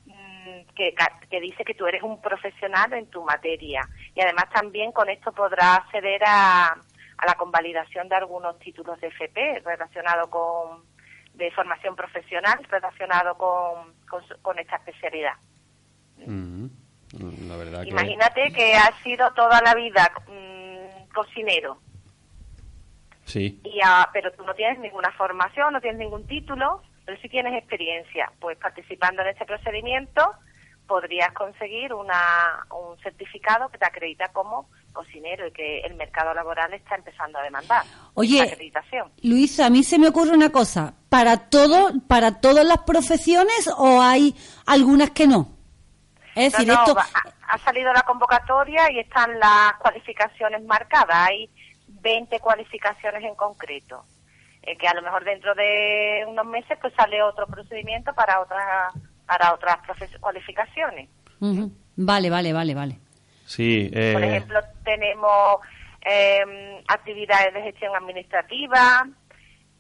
mm, 0.07 0.75
que, 0.75 0.95
que, 1.31 1.41
dice 1.41 1.65
que 1.65 1.75
tú 1.75 1.87
eres 1.87 2.03
un 2.03 2.21
profesional 2.21 2.93
en 2.93 3.07
tu 3.07 3.25
materia. 3.25 3.89
Y 4.15 4.21
además 4.21 4.49
también 4.51 4.93
con 4.93 5.09
esto 5.09 5.33
podrás 5.33 5.79
acceder 5.79 6.23
a, 6.25 6.69
a 6.69 7.27
la 7.27 7.35
convalidación 7.35 8.09
de 8.09 8.17
algunos 8.17 8.59
títulos 8.59 9.01
de 9.01 9.09
FP 9.09 9.63
relacionados 9.65 10.29
con 10.29 10.93
de 11.35 11.51
formación 11.53 11.97
profesional 11.97 12.59
relacionado 12.69 13.37
con, 13.37 13.95
con, 14.43 14.59
esta 14.59 14.77
especialidad. 14.77 15.35
Mm, 16.19 16.67
la 17.49 17.57
verdad 17.57 17.83
Imagínate 17.85 18.53
que 18.53 18.75
has 18.75 18.95
sido 19.03 19.33
toda 19.33 19.61
la 19.63 19.75
vida 19.75 20.13
mm, 20.29 21.09
cocinero 21.13 21.79
Sí. 23.25 23.61
Y 23.65 23.81
pero 24.13 24.33
tú 24.33 24.45
no 24.45 24.55
tienes 24.55 24.79
ninguna 24.79 25.11
formación, 25.13 25.73
no 25.73 25.81
tienes 25.81 25.99
ningún 25.99 26.27
título, 26.27 26.83
pero 27.05 27.21
sí 27.21 27.29
tienes 27.29 27.55
experiencia. 27.55 28.33
Pues 28.41 28.59
participando 28.59 29.23
en 29.23 29.29
este 29.29 29.45
procedimiento 29.45 30.23
podrías 30.87 31.33
conseguir 31.33 31.95
una, 31.95 32.67
un 32.71 32.99
certificado 32.99 33.69
que 33.71 33.79
te 33.79 33.87
acredita 33.87 34.29
como 34.33 34.69
cocinero 34.93 35.47
y 35.47 35.53
que 35.53 35.81
el 35.81 35.95
mercado 35.95 36.35
laboral 36.35 36.75
está 36.75 36.97
empezando 36.97 37.39
a 37.39 37.43
demandar. 37.43 37.83
Oye, 38.15 38.43
acreditación. 38.43 39.11
Luisa, 39.23 39.67
a 39.67 39.71
mí 39.71 39.83
se 39.85 39.99
me 39.99 40.09
ocurre 40.09 40.33
una 40.33 40.51
cosa. 40.51 40.95
¿Para 41.09 41.49
todo, 41.49 41.93
para 42.09 42.41
todas 42.41 42.67
las 42.67 42.79
profesiones 42.79 43.71
o 43.79 44.03
hay 44.03 44.35
algunas 44.67 45.11
que 45.11 45.27
no? 45.27 45.49
Es 46.35 46.53
decir, 46.53 46.71
esto... 46.71 46.97
ha 47.49 47.59
salido 47.59 47.93
la 47.93 48.03
convocatoria 48.03 48.91
y 48.91 49.01
están 49.01 49.39
las 49.39 49.75
cualificaciones 49.79 50.63
marcadas. 50.65 51.29
Hay 51.29 51.51
20 52.03 52.39
cualificaciones 52.41 53.23
en 53.25 53.35
concreto. 53.35 54.05
Eh, 54.63 54.77
que 54.77 54.87
a 54.87 54.95
lo 54.95 55.03
mejor 55.03 55.25
dentro 55.25 55.55
de 55.55 56.25
unos 56.29 56.47
meses 56.47 56.79
pues 56.81 56.95
sale 56.95 57.21
otro 57.23 57.47
procedimiento 57.49 58.15
para 58.15 58.41
otras 58.41 58.95
para 59.27 59.55
otras 59.55 59.79
cualificaciones. 60.21 61.09
Vale, 61.97 62.31
vale, 62.31 62.53
vale, 62.53 62.75
vale. 62.75 62.99
Sí. 63.45 63.91
Eh... 63.93 64.13
Por 64.13 64.23
ejemplo, 64.23 64.61
tenemos 64.85 65.59
em, 66.03 66.83
actividades 66.87 67.55
de 67.55 67.63
gestión 67.63 67.95
administrativa, 67.97 69.07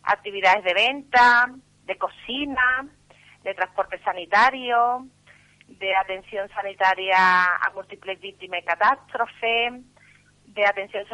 actividades 0.03 0.65
de 0.65 0.75
venta, 0.75 1.51
de 1.85 1.97
cocina, 1.97 2.89
de 3.45 3.55
transporte 3.55 3.99
sanitario, 4.03 5.07
de 5.69 5.95
atención 5.97 6.49
sanitaria 6.51 7.45
a 7.45 7.71
múltiples 7.75 8.21
víctimas 8.21 8.61
de 8.61 8.65
catástrofe, 8.65 9.83
de 10.47 10.67
atención 10.67 11.05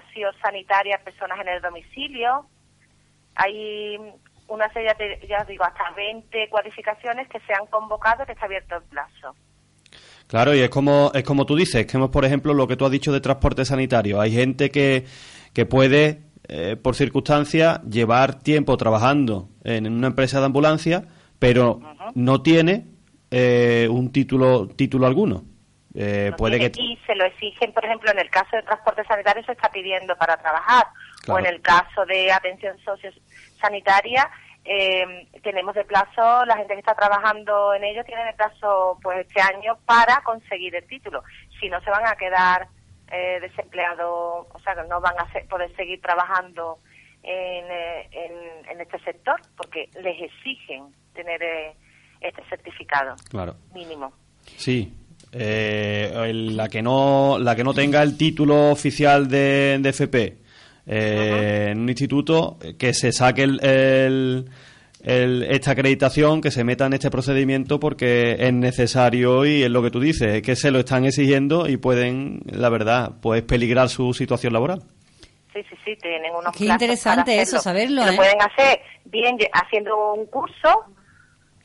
sociosanitaria 0.00 0.96
a 0.96 1.04
personas 1.04 1.38
en 1.40 1.48
el 1.48 1.60
domicilio. 1.60 2.46
Hay 3.34 3.98
una 4.48 4.72
serie, 4.72 4.94
de, 4.98 5.26
ya 5.26 5.42
os 5.42 5.46
digo, 5.46 5.64
hasta 5.64 5.90
20 5.90 6.48
cualificaciones 6.48 7.28
que 7.28 7.40
se 7.40 7.52
han 7.52 7.66
convocado 7.66 8.24
que 8.26 8.32
está 8.32 8.46
abierto 8.46 8.76
el 8.76 8.82
plazo. 8.84 9.34
Claro, 10.26 10.54
y 10.54 10.60
es 10.60 10.70
como, 10.70 11.10
es 11.14 11.24
como 11.24 11.44
tú 11.44 11.56
dices, 11.56 11.86
que 11.86 11.98
por 11.98 12.24
ejemplo, 12.24 12.54
lo 12.54 12.66
que 12.66 12.76
tú 12.76 12.86
has 12.86 12.90
dicho 12.90 13.12
de 13.12 13.20
transporte 13.20 13.64
sanitario. 13.64 14.20
Hay 14.20 14.32
gente 14.32 14.70
que, 14.70 15.04
que 15.52 15.66
puede, 15.66 16.22
eh, 16.48 16.76
por 16.76 16.94
circunstancias, 16.94 17.82
llevar 17.82 18.38
tiempo 18.42 18.76
trabajando 18.76 19.48
en 19.64 19.92
una 19.92 20.06
empresa 20.06 20.40
de 20.40 20.46
ambulancia, 20.46 21.04
pero 21.38 21.80
no 22.14 22.40
tiene 22.40 22.86
eh, 23.30 23.88
un 23.90 24.10
título, 24.10 24.68
título 24.68 25.06
alguno. 25.06 25.44
Eh, 25.94 26.32
puede 26.36 26.58
que... 26.58 26.80
Y 26.80 26.96
se 27.06 27.14
lo 27.14 27.24
exigen, 27.24 27.72
por 27.72 27.84
ejemplo, 27.84 28.10
en 28.10 28.18
el 28.18 28.30
caso 28.30 28.56
de 28.56 28.62
transporte 28.62 29.04
sanitario 29.04 29.44
se 29.44 29.52
está 29.52 29.70
pidiendo 29.70 30.16
para 30.16 30.36
trabajar, 30.36 30.86
o 31.28 31.38
en 31.38 31.46
el 31.46 31.60
caso 31.60 32.04
de 32.06 32.32
atención 32.32 32.76
sociosanitaria 32.78 34.30
eh, 34.64 35.28
tenemos 35.42 35.74
de 35.74 35.84
plazo, 35.84 36.44
la 36.44 36.56
gente 36.56 36.74
que 36.74 36.80
está 36.80 36.94
trabajando 36.94 37.74
en 37.74 37.84
ello 37.84 38.04
tiene 38.04 38.24
de 38.24 38.32
plazo 38.34 38.98
pues 39.02 39.26
este 39.26 39.40
año 39.40 39.76
para 39.84 40.20
conseguir 40.22 40.74
el 40.76 40.86
título. 40.86 41.22
Si 41.60 41.68
no 41.68 41.80
se 41.80 41.90
van 41.90 42.06
a 42.06 42.14
quedar 42.14 42.68
eh, 43.10 43.40
desempleados, 43.40 44.46
o 44.50 44.58
sea, 44.62 44.74
que 44.74 44.88
no 44.88 45.00
van 45.00 45.14
a 45.18 45.26
poder 45.48 45.74
seguir 45.74 46.00
trabajando 46.00 46.78
en, 47.22 47.64
eh, 47.70 48.08
en, 48.12 48.70
en, 48.70 48.80
este 48.80 48.98
sector 49.00 49.40
porque 49.56 49.88
les 50.00 50.22
exigen 50.22 50.94
tener 51.12 51.42
eh, 51.42 51.76
este 52.20 52.42
certificado 52.48 53.14
claro. 53.28 53.56
mínimo. 53.74 54.12
Sí, 54.44 54.96
eh, 55.32 56.30
la 56.34 56.68
que 56.68 56.82
no 56.82 57.38
la 57.38 57.56
que 57.56 57.64
no 57.64 57.72
tenga 57.72 58.02
el 58.02 58.16
título 58.18 58.70
oficial 58.70 59.28
de, 59.28 59.78
de 59.80 59.88
FP 59.88 60.36
eh, 60.86 61.68
en 61.70 61.80
un 61.80 61.88
instituto 61.88 62.58
que 62.78 62.92
se 62.92 63.12
saque 63.12 63.44
el, 63.44 64.44
esta 65.02 65.70
acreditación 65.70 66.40
que 66.42 66.50
se 66.50 66.64
meta 66.64 66.84
en 66.86 66.92
este 66.92 67.10
procedimiento 67.10 67.80
porque 67.80 68.36
es 68.38 68.52
necesario 68.52 69.46
y 69.46 69.62
es 69.62 69.70
lo 69.70 69.82
que 69.82 69.90
tú 69.90 70.00
dices 70.00 70.34
es 70.34 70.42
que 70.42 70.54
se 70.54 70.70
lo 70.70 70.80
están 70.80 71.06
exigiendo 71.06 71.66
y 71.66 71.78
pueden 71.78 72.42
la 72.46 72.68
verdad 72.68 73.12
pues 73.22 73.42
peligrar 73.42 73.88
su 73.88 74.12
situación 74.12 74.52
laboral. 74.52 74.82
Sí 75.54 75.60
sí 75.68 75.76
sí 75.84 75.96
tienen 76.00 76.34
unos 76.34 76.54
qué 76.56 76.66
interesante 76.66 77.40
eso 77.40 77.58
saberlo 77.58 78.04
lo 78.04 78.12
¿eh? 78.12 78.16
pueden 78.16 78.40
hacer 78.40 78.80
bien 79.06 79.38
haciendo 79.52 80.14
un 80.14 80.26
curso 80.26 80.84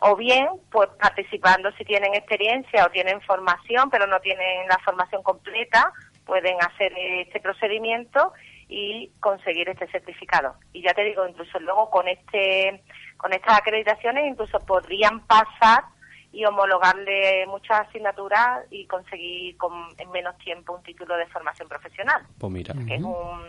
o 0.01 0.15
bien 0.15 0.47
pues 0.71 0.89
participando 0.99 1.71
si 1.73 1.83
tienen 1.83 2.13
experiencia 2.13 2.86
o 2.86 2.89
tienen 2.89 3.21
formación 3.21 3.89
pero 3.89 4.07
no 4.07 4.19
tienen 4.19 4.67
la 4.67 4.77
formación 4.79 5.23
completa 5.23 5.91
pueden 6.25 6.57
hacer 6.62 6.93
este 6.97 7.39
procedimiento 7.39 8.33
y 8.69 9.12
conseguir 9.21 9.69
este 9.69 9.88
certificado. 9.88 10.55
Y 10.73 10.83
ya 10.83 10.93
te 10.93 11.03
digo 11.03 11.25
incluso 11.25 11.57
luego 11.60 11.89
con 11.89 12.07
este 12.07 12.83
con 13.15 13.33
estas 13.33 13.57
acreditaciones 13.60 14.27
incluso 14.27 14.60
podrían 14.60 15.21
pasar 15.21 15.86
y 16.31 16.45
homologarle 16.45 17.47
muchas 17.47 17.88
asignaturas 17.88 18.65
y 18.69 18.86
conseguir 18.86 19.57
con, 19.57 19.71
en 19.97 20.12
menos 20.12 20.38
tiempo 20.38 20.73
un 20.73 20.83
título 20.83 21.15
de 21.15 21.25
formación 21.27 21.67
profesional. 21.67 22.21
Pues 22.38 22.51
mira. 22.51 22.75
Que 22.86 22.95
es 22.95 23.01
un, 23.01 23.41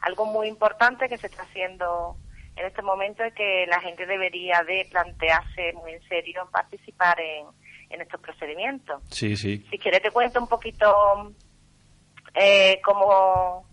algo 0.00 0.26
muy 0.26 0.48
importante 0.48 1.08
que 1.08 1.18
se 1.18 1.28
está 1.28 1.42
haciendo 1.42 2.16
en 2.56 2.66
este 2.66 2.82
momento 2.82 3.24
es 3.24 3.34
que 3.34 3.66
la 3.68 3.80
gente 3.80 4.06
debería 4.06 4.62
de 4.66 4.86
plantearse 4.90 5.72
muy 5.74 5.92
en 5.92 6.08
serio 6.08 6.48
participar 6.52 7.18
en, 7.20 7.46
en 7.90 8.00
estos 8.00 8.20
procedimientos. 8.20 9.02
Sí, 9.10 9.36
sí. 9.36 9.66
Si 9.70 9.78
quieres 9.78 10.02
te 10.02 10.10
cuento 10.10 10.40
un 10.40 10.48
poquito 10.48 11.32
eh, 12.34 12.80
cómo... 12.84 13.66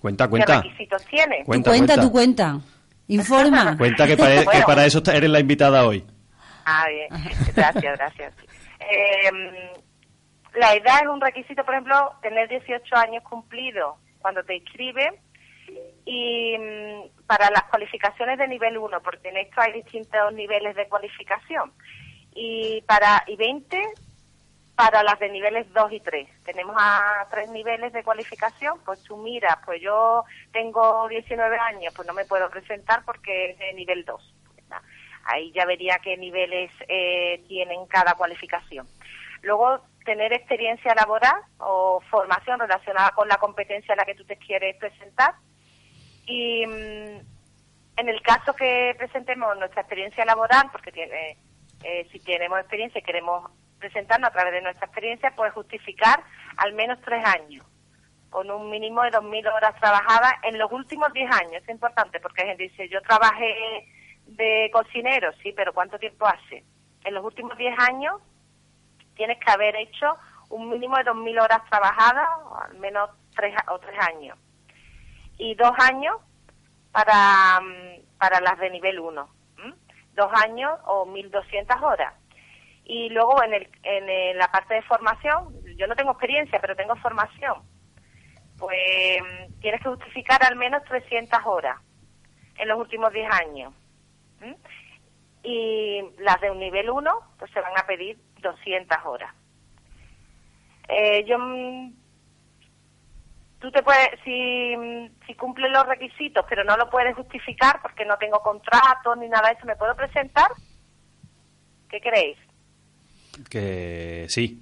Cuenta, 0.00 0.28
cuenta. 0.28 0.62
¿Qué 0.62 0.68
requisitos 0.68 1.04
tiene? 1.06 1.44
Cuenta, 1.44 1.70
tu 1.70 1.76
cuenta, 1.76 2.00
tu 2.00 2.12
cuenta. 2.12 2.60
Informa. 3.08 3.76
cuenta 3.78 4.06
que 4.06 4.16
para, 4.16 4.44
que 4.44 4.62
para, 4.66 4.84
eso 4.84 5.00
eres 5.12 5.30
la 5.30 5.38
invitada 5.38 5.86
hoy. 5.86 6.04
Ah, 6.64 6.86
bien. 6.88 7.08
Gracias, 7.54 7.98
gracias. 7.98 8.34
Eh, 8.80 9.72
la 10.54 10.74
edad 10.74 11.02
es 11.02 11.08
un 11.08 11.20
requisito, 11.20 11.64
por 11.64 11.74
ejemplo, 11.74 12.12
tener 12.20 12.48
18 12.48 12.96
años 12.96 13.22
cumplidos 13.22 13.96
cuando 14.20 14.42
te 14.42 14.56
inscribes 14.56 15.12
y 16.04 16.56
mm, 16.58 17.26
para 17.26 17.50
las 17.50 17.64
cualificaciones 17.64 18.38
de 18.38 18.48
nivel 18.48 18.78
1, 18.78 19.00
porque 19.02 19.28
en 19.28 19.38
esto 19.38 19.60
hay 19.60 19.72
distintos 19.72 20.32
niveles 20.32 20.74
de 20.76 20.88
cualificación, 20.88 21.72
y 22.34 22.82
para 22.82 23.24
y 23.26 23.36
20 23.36 23.82
para 24.74 25.02
las 25.02 25.18
de 25.18 25.28
niveles 25.28 25.72
2 25.72 25.92
y 25.92 26.00
3. 26.00 26.28
Tenemos 26.44 26.74
a 26.78 27.26
tres 27.30 27.50
niveles 27.50 27.92
de 27.92 28.02
cualificación, 28.02 28.80
pues 28.84 29.02
tú 29.02 29.16
miras, 29.16 29.56
pues 29.64 29.80
yo 29.82 30.24
tengo 30.50 31.06
19 31.08 31.58
años, 31.58 31.92
pues 31.94 32.08
no 32.08 32.14
me 32.14 32.24
puedo 32.24 32.48
presentar 32.50 33.04
porque 33.04 33.50
es 33.50 33.58
de 33.58 33.74
nivel 33.74 34.04
2. 34.04 34.34
Ahí 35.24 35.52
ya 35.52 35.66
vería 35.66 36.00
qué 36.02 36.16
niveles 36.16 36.72
eh, 36.88 37.44
tienen 37.46 37.86
cada 37.86 38.14
cualificación. 38.14 38.88
Luego, 39.42 39.80
tener 40.04 40.32
experiencia 40.32 40.94
laboral 40.94 41.36
o 41.58 42.00
formación 42.10 42.58
relacionada 42.58 43.10
con 43.10 43.28
la 43.28 43.36
competencia 43.36 43.94
a 43.94 43.96
la 43.96 44.04
que 44.04 44.16
tú 44.16 44.24
te 44.24 44.36
quieres 44.36 44.76
presentar 44.76 45.34
y 46.26 46.66
mm, 46.66 47.20
en 47.96 48.08
el 48.08 48.22
caso 48.22 48.54
que 48.54 48.94
presentemos 48.98 49.56
nuestra 49.58 49.82
experiencia 49.82 50.24
laboral, 50.24 50.68
porque 50.70 50.92
tiene, 50.92 51.36
eh, 51.82 52.08
si 52.10 52.20
tenemos 52.20 52.58
experiencia 52.60 53.00
y 53.00 53.04
queremos 53.04 53.50
presentarnos 53.78 54.30
a 54.30 54.32
través 54.32 54.52
de 54.52 54.62
nuestra 54.62 54.86
experiencia, 54.86 55.32
pues 55.36 55.52
justificar 55.52 56.22
al 56.56 56.72
menos 56.72 57.00
tres 57.04 57.24
años, 57.24 57.64
con 58.30 58.50
un 58.50 58.70
mínimo 58.70 59.02
de 59.02 59.10
2.000 59.10 59.52
horas 59.52 59.74
trabajadas 59.80 60.34
en 60.44 60.58
los 60.58 60.70
últimos 60.72 61.12
10 61.12 61.30
años. 61.30 61.62
Es 61.62 61.68
importante 61.68 62.20
porque 62.20 62.46
gente 62.46 62.62
dice, 62.62 62.88
yo 62.88 63.02
trabajé 63.02 63.86
de 64.26 64.70
cocinero, 64.72 65.32
sí, 65.42 65.52
pero 65.54 65.74
¿cuánto 65.74 65.98
tiempo 65.98 66.26
hace? 66.26 66.64
En 67.04 67.14
los 67.14 67.24
últimos 67.24 67.58
10 67.58 67.78
años 67.90 68.20
tienes 69.16 69.38
que 69.38 69.50
haber 69.50 69.76
hecho 69.76 70.16
un 70.48 70.70
mínimo 70.70 70.96
de 70.96 71.04
2.000 71.04 71.42
horas 71.42 71.62
trabajadas, 71.68 72.28
o 72.46 72.56
al 72.56 72.78
menos 72.78 73.10
tres 73.34 73.54
o 73.68 73.78
tres 73.78 73.98
años 73.98 74.38
y 75.42 75.56
dos 75.56 75.72
años 75.78 76.16
para, 76.92 77.60
mm, 77.60 78.16
para 78.16 78.40
las 78.40 78.58
de 78.58 78.70
nivel 78.70 79.00
1. 79.00 79.28
Dos 80.14 80.30
años 80.44 80.78
o 80.84 81.04
1.200 81.06 81.82
horas. 81.82 82.14
Y 82.84 83.08
luego 83.08 83.42
en, 83.42 83.54
el, 83.54 83.68
en 83.82 84.38
la 84.38 84.48
parte 84.52 84.74
de 84.74 84.82
formación, 84.82 85.52
yo 85.76 85.86
no 85.86 85.96
tengo 85.96 86.12
experiencia, 86.12 86.60
pero 86.60 86.76
tengo 86.76 86.94
formación. 86.96 87.62
pues 88.58 89.22
tienes 89.60 89.80
que 89.80 89.88
justificar 89.88 90.44
al 90.44 90.54
menos 90.54 90.84
300 90.84 91.40
horas 91.44 91.80
en 92.56 92.68
los 92.68 92.78
últimos 92.78 93.12
10 93.12 93.28
años. 93.32 93.74
Y 95.42 96.02
las 96.18 96.40
de 96.40 96.50
un 96.52 96.60
nivel 96.60 96.88
1, 96.88 97.10
pues 97.38 97.50
se 97.50 97.60
van 97.60 97.76
a 97.76 97.86
pedir 97.86 98.16
200 98.40 98.98
horas. 99.04 99.34
Eh, 100.88 101.24
yo, 101.24 101.38
mm, 101.38 102.01
tú 103.62 103.70
te 103.70 103.82
puedes, 103.82 104.10
si, 104.24 104.74
si 105.24 105.34
cumples 105.34 105.70
los 105.70 105.86
requisitos, 105.86 106.44
pero 106.48 106.64
no 106.64 106.76
lo 106.76 106.90
puedes 106.90 107.14
justificar 107.14 107.80
porque 107.80 108.04
no 108.04 108.18
tengo 108.18 108.40
contrato 108.40 109.14
ni 109.16 109.28
nada 109.28 109.48
de 109.48 109.54
eso, 109.54 109.66
¿me 109.66 109.76
puedo 109.76 109.94
presentar? 109.94 110.50
¿Qué 111.88 112.00
creéis? 112.00 112.36
Que 113.48 114.26
sí. 114.28 114.60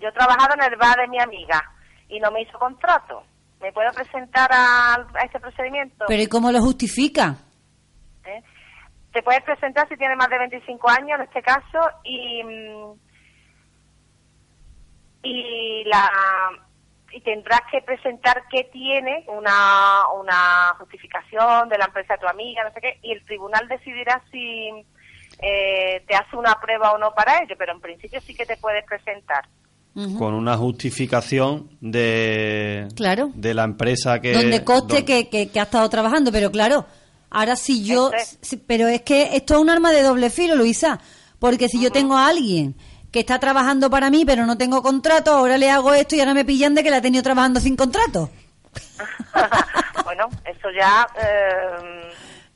Yo 0.00 0.08
he 0.08 0.12
trabajado 0.12 0.54
en 0.54 0.72
el 0.72 0.76
bar 0.78 0.96
de 0.96 1.08
mi 1.08 1.20
amiga 1.20 1.62
y 2.08 2.18
no 2.18 2.30
me 2.30 2.42
hizo 2.42 2.58
contrato. 2.58 3.22
¿Me 3.60 3.72
puedo 3.72 3.90
presentar 3.92 4.50
a, 4.52 4.94
a 4.94 5.24
este 5.24 5.38
procedimiento? 5.38 6.04
Pero 6.08 6.22
¿y 6.22 6.26
cómo 6.26 6.50
lo 6.50 6.60
justifica? 6.60 7.36
¿eh? 8.24 8.42
Te 9.12 9.22
puedes 9.22 9.42
presentar 9.42 9.88
si 9.88 9.96
tienes 9.96 10.16
más 10.16 10.28
de 10.28 10.38
25 10.38 10.90
años 10.90 11.18
en 11.18 11.22
este 11.22 11.42
caso 11.42 11.78
y 12.04 12.42
y 15.22 15.84
la 15.84 16.08
y 17.16 17.20
tendrás 17.22 17.62
que 17.70 17.80
presentar 17.80 18.42
que 18.50 18.64
tiene 18.64 19.24
una, 19.28 20.02
una 20.20 20.74
justificación 20.78 21.66
de 21.70 21.78
la 21.78 21.86
empresa 21.86 22.12
de 22.14 22.20
tu 22.20 22.26
amiga, 22.28 22.62
no 22.62 22.74
sé 22.74 22.80
qué, 22.82 22.98
y 23.02 23.12
el 23.12 23.24
tribunal 23.24 23.66
decidirá 23.68 24.22
si 24.30 24.68
eh, 25.40 26.04
te 26.06 26.14
hace 26.14 26.36
una 26.36 26.60
prueba 26.60 26.92
o 26.92 26.98
no 26.98 27.14
para 27.14 27.42
ello, 27.42 27.54
pero 27.56 27.72
en 27.72 27.80
principio 27.80 28.20
sí 28.20 28.34
que 28.34 28.44
te 28.44 28.58
puedes 28.58 28.84
presentar. 28.84 29.48
Con 29.94 30.34
una 30.34 30.58
justificación 30.58 31.70
de, 31.80 32.86
Claro. 32.94 33.30
de 33.34 33.54
la 33.54 33.64
empresa 33.64 34.20
que... 34.20 34.34
donde 34.34 34.62
coste 34.62 35.06
que, 35.06 35.30
que, 35.30 35.48
que 35.50 35.58
ha 35.58 35.62
estado 35.62 35.88
trabajando, 35.88 36.30
pero 36.30 36.50
claro, 36.50 36.84
ahora 37.30 37.56
si 37.56 37.82
yo, 37.82 38.10
pero 38.66 38.88
es 38.88 39.00
que 39.00 39.34
esto 39.36 39.54
es 39.54 39.60
un 39.60 39.70
arma 39.70 39.92
de 39.92 40.02
doble 40.02 40.28
filo, 40.28 40.54
Luisa, 40.54 41.00
porque 41.38 41.68
si 41.68 41.82
yo 41.82 41.90
tengo 41.90 42.14
a 42.14 42.26
alguien 42.28 42.74
que 43.16 43.20
está 43.20 43.38
trabajando 43.38 43.88
para 43.88 44.10
mí, 44.10 44.26
pero 44.26 44.44
no 44.44 44.58
tengo 44.58 44.82
contrato, 44.82 45.30
ahora 45.32 45.56
le 45.56 45.70
hago 45.70 45.94
esto 45.94 46.14
y 46.16 46.20
ahora 46.20 46.34
me 46.34 46.44
pillan 46.44 46.74
de 46.74 46.82
que 46.82 46.90
la 46.90 46.98
ha 46.98 47.00
tenido 47.00 47.22
trabajando 47.22 47.60
sin 47.60 47.74
contrato. 47.74 48.28
bueno, 50.04 50.28
eso 50.44 50.68
ya 50.78 51.06
eh, 51.18 52.10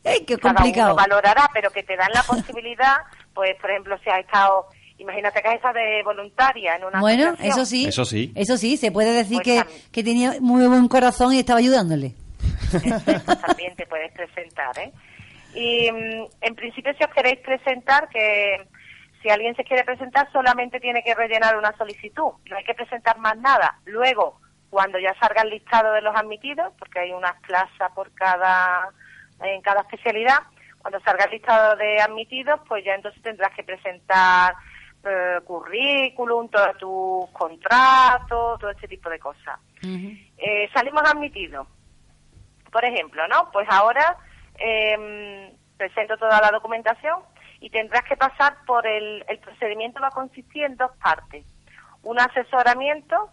¡Ey, 0.05 0.25
qué 0.27 0.37
cada 0.37 0.55
complicado! 0.57 0.89
uno 0.95 0.97
valorará, 0.97 1.49
pero 1.55 1.71
que 1.71 1.83
te 1.83 1.97
dan 1.97 2.11
la 2.13 2.23
posibilidad, 2.25 2.97
pues 3.33 3.53
por 3.59 3.71
ejemplo, 3.71 3.97
si 4.05 4.11
has 4.11 4.21
estado, 4.21 4.67
imagínate 4.99 5.41
que 5.41 5.49
has 5.49 5.55
estado 5.55 5.75
de 5.79 6.03
voluntaria 6.05 6.77
en 6.77 6.85
una 6.85 7.01
Bueno, 7.01 7.29
asociación. 7.31 7.53
eso 7.53 7.65
sí. 7.65 7.87
Eso 7.87 8.05
sí. 8.05 8.33
Eso 8.35 8.57
sí, 8.59 8.77
se 8.77 8.93
puede 8.93 9.13
decir 9.13 9.39
Pues 9.43 9.45
que, 9.47 9.57
también. 9.63 9.83
que 9.93 10.05
tenía 10.05 10.35
muy 10.41 10.67
buen 10.67 10.89
corazón 10.89 11.33
y 11.33 11.39
estaba 11.39 11.59
ayudándole. 11.61 12.13
Entonces, 12.73 13.25
también 13.25 13.75
te 13.77 13.87
puedes 13.87 14.13
presentar, 14.13 14.79
¿eh? 14.79 14.93
Y 15.55 15.91
mm, 15.91 16.27
en 16.43 16.55
principio, 16.55 16.93
si 16.99 17.05
os 17.05 17.11
queréis 17.15 17.39
presentar, 17.41 18.09
que 18.11 18.69
si 19.23 19.29
alguien 19.29 19.55
se 19.55 19.65
quiere 19.65 19.85
presentar, 19.85 20.31
solamente 20.33 20.81
tiene 20.81 21.03
que 21.03 21.15
rellenar 21.15 21.57
una 21.57 21.77
solicitud. 21.77 22.33
No 22.49 22.57
hay 22.57 22.65
que 22.65 22.75
presentar 22.75 23.19
más 23.19 23.37
nada. 23.39 23.79
Luego, 23.85 24.41
cuando 24.71 24.99
ya 24.99 25.15
salga 25.21 25.43
el 25.43 25.51
listado 25.51 25.93
de 25.93 26.01
los 26.01 26.15
admitidos, 26.17 26.73
porque 26.79 27.01
hay 27.01 27.13
unas 27.13 27.39
plazas 27.43 27.93
por 27.95 28.13
cada 28.15 28.89
en 29.43 29.63
cada 29.63 29.81
especialidad, 29.81 30.39
cuando 30.79 31.01
salga 31.01 31.25
el 31.25 31.31
listado 31.33 31.77
de 31.77 32.01
admitidos, 32.01 32.61
pues 32.69 32.85
ya 32.85 32.95
entonces 32.95 33.23
tendrás 33.23 33.55
que 33.55 33.65
presentar 33.65 34.55
eh, 35.03 35.41
currículum, 35.45 36.49
todos 36.49 36.77
tus 36.77 37.31
contratos, 37.31 38.59
todo 38.59 38.71
este 38.71 38.87
tipo 38.87 39.09
de 39.09 39.19
cosas. 39.19 39.59
Eh, 39.83 40.69
salimos 40.75 41.03
admitidos 41.11 41.67
por 42.71 42.85
ejemplo, 42.85 43.27
¿no? 43.29 43.51
Pues 43.53 43.67
ahora 43.71 44.17
eh, 44.59 45.53
presento 45.77 46.17
toda 46.17 46.41
la 46.41 46.51
documentación 46.51 47.21
y 47.61 47.71
tendrás 47.71 48.03
que 48.05 48.17
pasar 48.17 48.57
por 48.67 48.87
el, 48.87 49.25
el 49.29 49.39
procedimiento 49.39 50.01
va 50.01 50.09
a 50.09 50.13
consistir 50.13 50.65
en 50.65 50.77
dos 50.77 50.91
partes. 51.03 51.45
Un 52.03 52.19
asesoramiento 52.19 53.31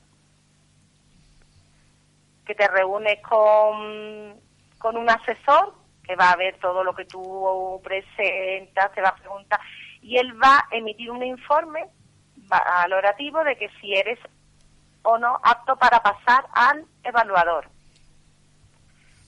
que 2.46 2.56
te 2.56 2.68
reúnes 2.68 3.22
con, 3.22 4.40
con 4.78 4.98
un 4.98 5.10
asesor 5.10 5.74
que 6.04 6.16
va 6.16 6.32
a 6.32 6.36
ver 6.38 6.58
todo 6.60 6.84
lo 6.84 6.96
que 6.96 7.06
tú 7.06 7.82
presentas, 7.84 8.92
te 8.94 9.02
va 9.02 9.10
a 9.10 9.16
preguntar 9.16 9.60
y 10.02 10.18
él 10.18 10.42
va 10.42 10.58
a 10.60 10.68
emitir 10.72 11.12
un 11.12 11.24
informe 11.24 11.86
valorativo 12.36 13.44
de 13.44 13.58
que 13.58 13.70
si 13.82 13.94
eres 13.94 14.20
o 15.04 15.18
no 15.18 15.38
apto 15.44 15.76
para 15.76 16.02
pasar 16.02 16.46
al 16.54 16.86
evaluador. 17.04 17.70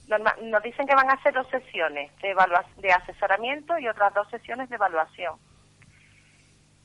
Norma- 0.09 0.35
nos 0.41 0.63
dicen 0.63 0.87
que 0.87 0.95
van 0.95 1.09
a 1.09 1.13
hacer 1.13 1.33
dos 1.33 1.47
sesiones 1.49 2.11
de, 2.21 2.35
de 2.77 2.91
asesoramiento 2.91 3.77
y 3.77 3.87
otras 3.87 4.13
dos 4.13 4.27
sesiones 4.29 4.67
de 4.67 4.75
evaluación. 4.75 5.37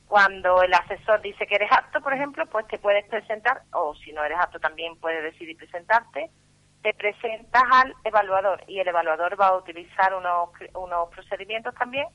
Cuando 0.06 0.62
el 0.62 0.72
asesor 0.74 1.22
dice 1.22 1.46
que 1.46 1.54
eres 1.54 1.72
apto, 1.72 2.00
por 2.02 2.12
ejemplo, 2.12 2.44
pues 2.46 2.66
te 2.68 2.78
puedes 2.78 3.04
presentar, 3.08 3.62
o 3.72 3.94
si 3.94 4.12
no 4.12 4.22
eres 4.22 4.38
apto 4.38 4.60
también 4.60 4.96
puedes 5.00 5.22
decidir 5.22 5.56
presentarte, 5.56 6.30
te 6.82 6.92
presentas 6.92 7.62
al 7.72 7.94
evaluador 8.04 8.62
y 8.68 8.78
el 8.78 8.86
evaluador 8.86 9.40
va 9.40 9.48
a 9.48 9.56
utilizar 9.56 10.14
unos, 10.14 10.50
unos 10.74 11.08
procedimientos 11.08 11.74
también 11.74 12.06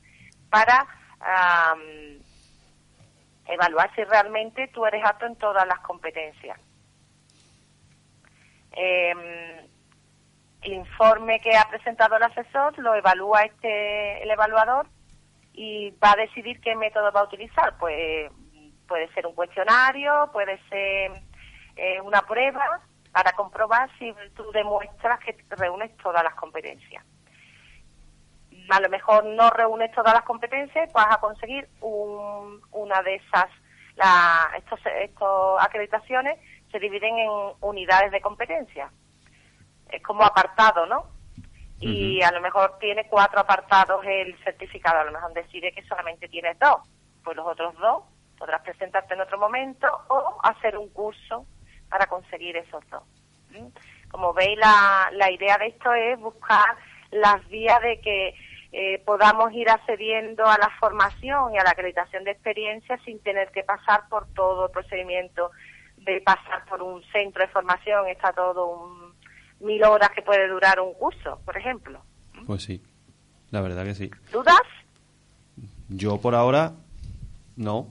para 0.48 0.86
evaluar 3.46 3.92
si 3.96 4.04
realmente 4.04 4.68
tú 4.68 4.86
eres 4.86 5.04
apto 5.04 5.26
en 5.26 5.36
todas 5.36 5.66
las 5.66 5.80
competencias. 5.80 6.58
Em, 8.72 9.69
el 10.62 10.72
informe 10.74 11.40
que 11.40 11.56
ha 11.56 11.68
presentado 11.70 12.16
el 12.16 12.22
asesor 12.22 12.78
lo 12.78 12.94
evalúa 12.94 13.42
este 13.42 14.22
el 14.22 14.30
evaluador 14.30 14.86
y 15.52 15.90
va 15.92 16.12
a 16.12 16.16
decidir 16.16 16.60
qué 16.60 16.74
método 16.76 17.10
va 17.12 17.20
a 17.20 17.24
utilizar. 17.24 17.76
Pues 17.78 18.30
puede 18.86 19.08
ser 19.14 19.26
un 19.26 19.34
cuestionario, 19.34 20.28
puede 20.32 20.58
ser 20.68 21.12
eh, 21.76 22.00
una 22.02 22.22
prueba 22.22 22.80
para 23.12 23.32
comprobar 23.32 23.88
si 23.98 24.12
tú 24.36 24.50
demuestras 24.52 25.18
que 25.20 25.36
reúnes 25.50 25.96
todas 25.98 26.22
las 26.22 26.34
competencias. 26.34 27.04
A 28.68 28.80
lo 28.80 28.88
mejor 28.88 29.24
no 29.24 29.50
reúnes 29.50 29.90
todas 29.92 30.14
las 30.14 30.22
competencias, 30.22 30.92
vas 30.92 31.08
a 31.10 31.18
conseguir 31.20 31.68
un- 31.80 32.60
una 32.70 33.02
de 33.02 33.16
esas. 33.16 33.48
La, 33.96 34.50
estos, 34.56 34.78
estos 35.00 35.60
acreditaciones 35.62 36.38
se 36.70 36.78
dividen 36.78 37.18
en 37.18 37.30
unidades 37.60 38.12
de 38.12 38.20
competencia 38.20 38.90
es 39.92 40.02
como 40.02 40.24
apartado, 40.24 40.86
¿no? 40.86 41.06
Y 41.80 42.20
a 42.22 42.30
lo 42.30 42.42
mejor 42.42 42.78
tiene 42.78 43.06
cuatro 43.08 43.40
apartados 43.40 44.04
el 44.04 44.36
certificado, 44.44 45.00
a 45.00 45.04
lo 45.04 45.12
mejor 45.12 45.32
decide 45.32 45.72
que 45.72 45.82
solamente 45.84 46.28
tienes 46.28 46.58
dos, 46.58 46.86
pues 47.24 47.34
los 47.36 47.46
otros 47.46 47.74
dos 47.78 48.02
podrás 48.38 48.60
presentarte 48.62 49.14
en 49.14 49.22
otro 49.22 49.38
momento 49.38 49.86
o 50.08 50.38
hacer 50.42 50.76
un 50.76 50.90
curso 50.90 51.46
para 51.88 52.06
conseguir 52.06 52.56
esos 52.58 52.86
dos. 52.90 53.02
Como 54.10 54.34
veis, 54.34 54.58
la, 54.58 55.10
la 55.12 55.30
idea 55.30 55.56
de 55.56 55.68
esto 55.68 55.92
es 55.94 56.18
buscar 56.18 56.76
las 57.10 57.46
vías 57.48 57.80
de 57.80 58.00
que 58.00 58.34
eh, 58.72 59.02
podamos 59.04 59.52
ir 59.52 59.68
accediendo 59.68 60.46
a 60.46 60.56
la 60.58 60.70
formación 60.78 61.54
y 61.54 61.58
a 61.58 61.64
la 61.64 61.70
acreditación 61.70 62.24
de 62.24 62.30
experiencia 62.32 62.98
sin 63.04 63.20
tener 63.22 63.50
que 63.50 63.64
pasar 63.64 64.08
por 64.08 64.32
todo 64.32 64.66
el 64.66 64.70
procedimiento 64.70 65.50
de 65.96 66.20
pasar 66.20 66.64
por 66.66 66.82
un 66.82 67.02
centro 67.10 67.44
de 67.44 67.52
formación, 67.52 68.06
está 68.08 68.32
todo 68.32 68.66
un 68.66 69.09
mil 69.60 69.82
horas 69.84 70.10
que 70.14 70.22
puede 70.22 70.48
durar 70.48 70.80
un 70.80 70.94
curso, 70.94 71.40
por 71.44 71.56
ejemplo. 71.56 72.00
Pues 72.46 72.62
sí, 72.64 72.82
la 73.50 73.60
verdad 73.60 73.84
que 73.84 73.94
sí. 73.94 74.10
¿Dudas? 74.32 74.60
Yo 75.88 76.18
por 76.20 76.34
ahora, 76.34 76.72
no. 77.56 77.88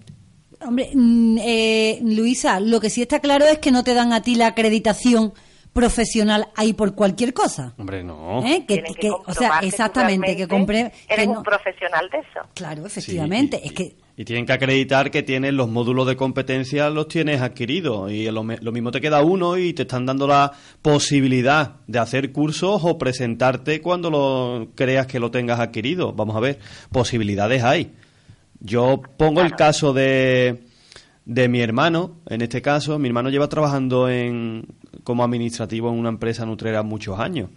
Hombre, 0.61 0.89
mm, 0.93 1.37
eh, 1.41 1.99
Luisa, 2.01 2.59
lo 2.59 2.79
que 2.79 2.89
sí 2.89 3.01
está 3.01 3.19
claro 3.19 3.45
es 3.45 3.59
que 3.59 3.71
no 3.71 3.83
te 3.83 3.93
dan 3.93 4.11
a 4.13 4.21
ti 4.21 4.35
la 4.35 4.47
acreditación 4.47 5.33
profesional 5.73 6.47
ahí 6.55 6.73
por 6.73 6.95
cualquier 6.95 7.33
cosa. 7.33 7.73
Hombre, 7.77 8.03
no. 8.03 8.43
¿Eh? 8.45 8.65
Que, 8.67 8.75
Tienen 8.75 8.93
que 8.95 9.01
que- 9.01 9.09
o 9.11 9.33
sea, 9.33 9.59
exactamente, 9.61 10.35
que 10.35 10.47
compre... 10.47 10.91
que 11.07 11.13
Eres 11.13 11.27
no- 11.27 11.37
un 11.37 11.43
profesional 11.43 12.09
de 12.09 12.17
eso. 12.17 12.41
Claro, 12.55 12.81
Sí, 12.81 12.99
efectivamente. 12.99 13.61
y- 13.63 13.67
es 13.67 13.73
que 13.73 13.95
Y 14.19 14.25
tienen 14.25 14.45
que 14.45 14.51
acreditar 14.51 15.11
que 15.11 15.23
tienes 15.23 15.53
los 15.53 15.69
módulos 15.69 16.05
de 16.05 16.17
competencia, 16.17 16.89
los 16.89 17.07
tienes 17.07 17.39
adquiridos. 17.39 18.11
Y 18.11 18.29
lo, 18.29 18.43
lo 18.43 18.71
mismo 18.73 18.91
te 18.91 18.99
queda 18.99 19.21
uno 19.21 19.57
y 19.57 19.71
te 19.71 19.83
están 19.83 20.05
dando 20.05 20.27
la 20.27 20.51
posibilidad 20.81 21.75
de 21.87 21.99
hacer 21.99 22.33
cursos 22.33 22.81
o 22.83 22.97
presentarte 22.97 23.79
cuando 23.79 24.09
lo 24.09 24.71
creas 24.75 25.07
que 25.07 25.21
lo 25.21 25.31
tengas 25.31 25.61
adquirido. 25.61 26.11
Vamos 26.11 26.35
a 26.35 26.41
ver, 26.41 26.59
posibilidades 26.91 27.63
hay. 27.63 27.93
Yo 28.59 29.01
pongo 29.15 29.39
el 29.39 29.55
caso 29.55 29.93
de, 29.93 30.63
de 31.23 31.47
mi 31.47 31.61
hermano, 31.61 32.17
en 32.27 32.41
este 32.41 32.61
caso, 32.61 32.99
mi 32.99 33.07
hermano 33.07 33.29
lleva 33.29 33.47
trabajando 33.47 34.09
en, 34.09 34.67
como 35.05 35.23
administrativo 35.23 35.93
en 35.93 35.97
una 35.97 36.09
empresa 36.09 36.45
nutrera 36.45 36.83
muchos 36.83 37.17
años. 37.19 37.51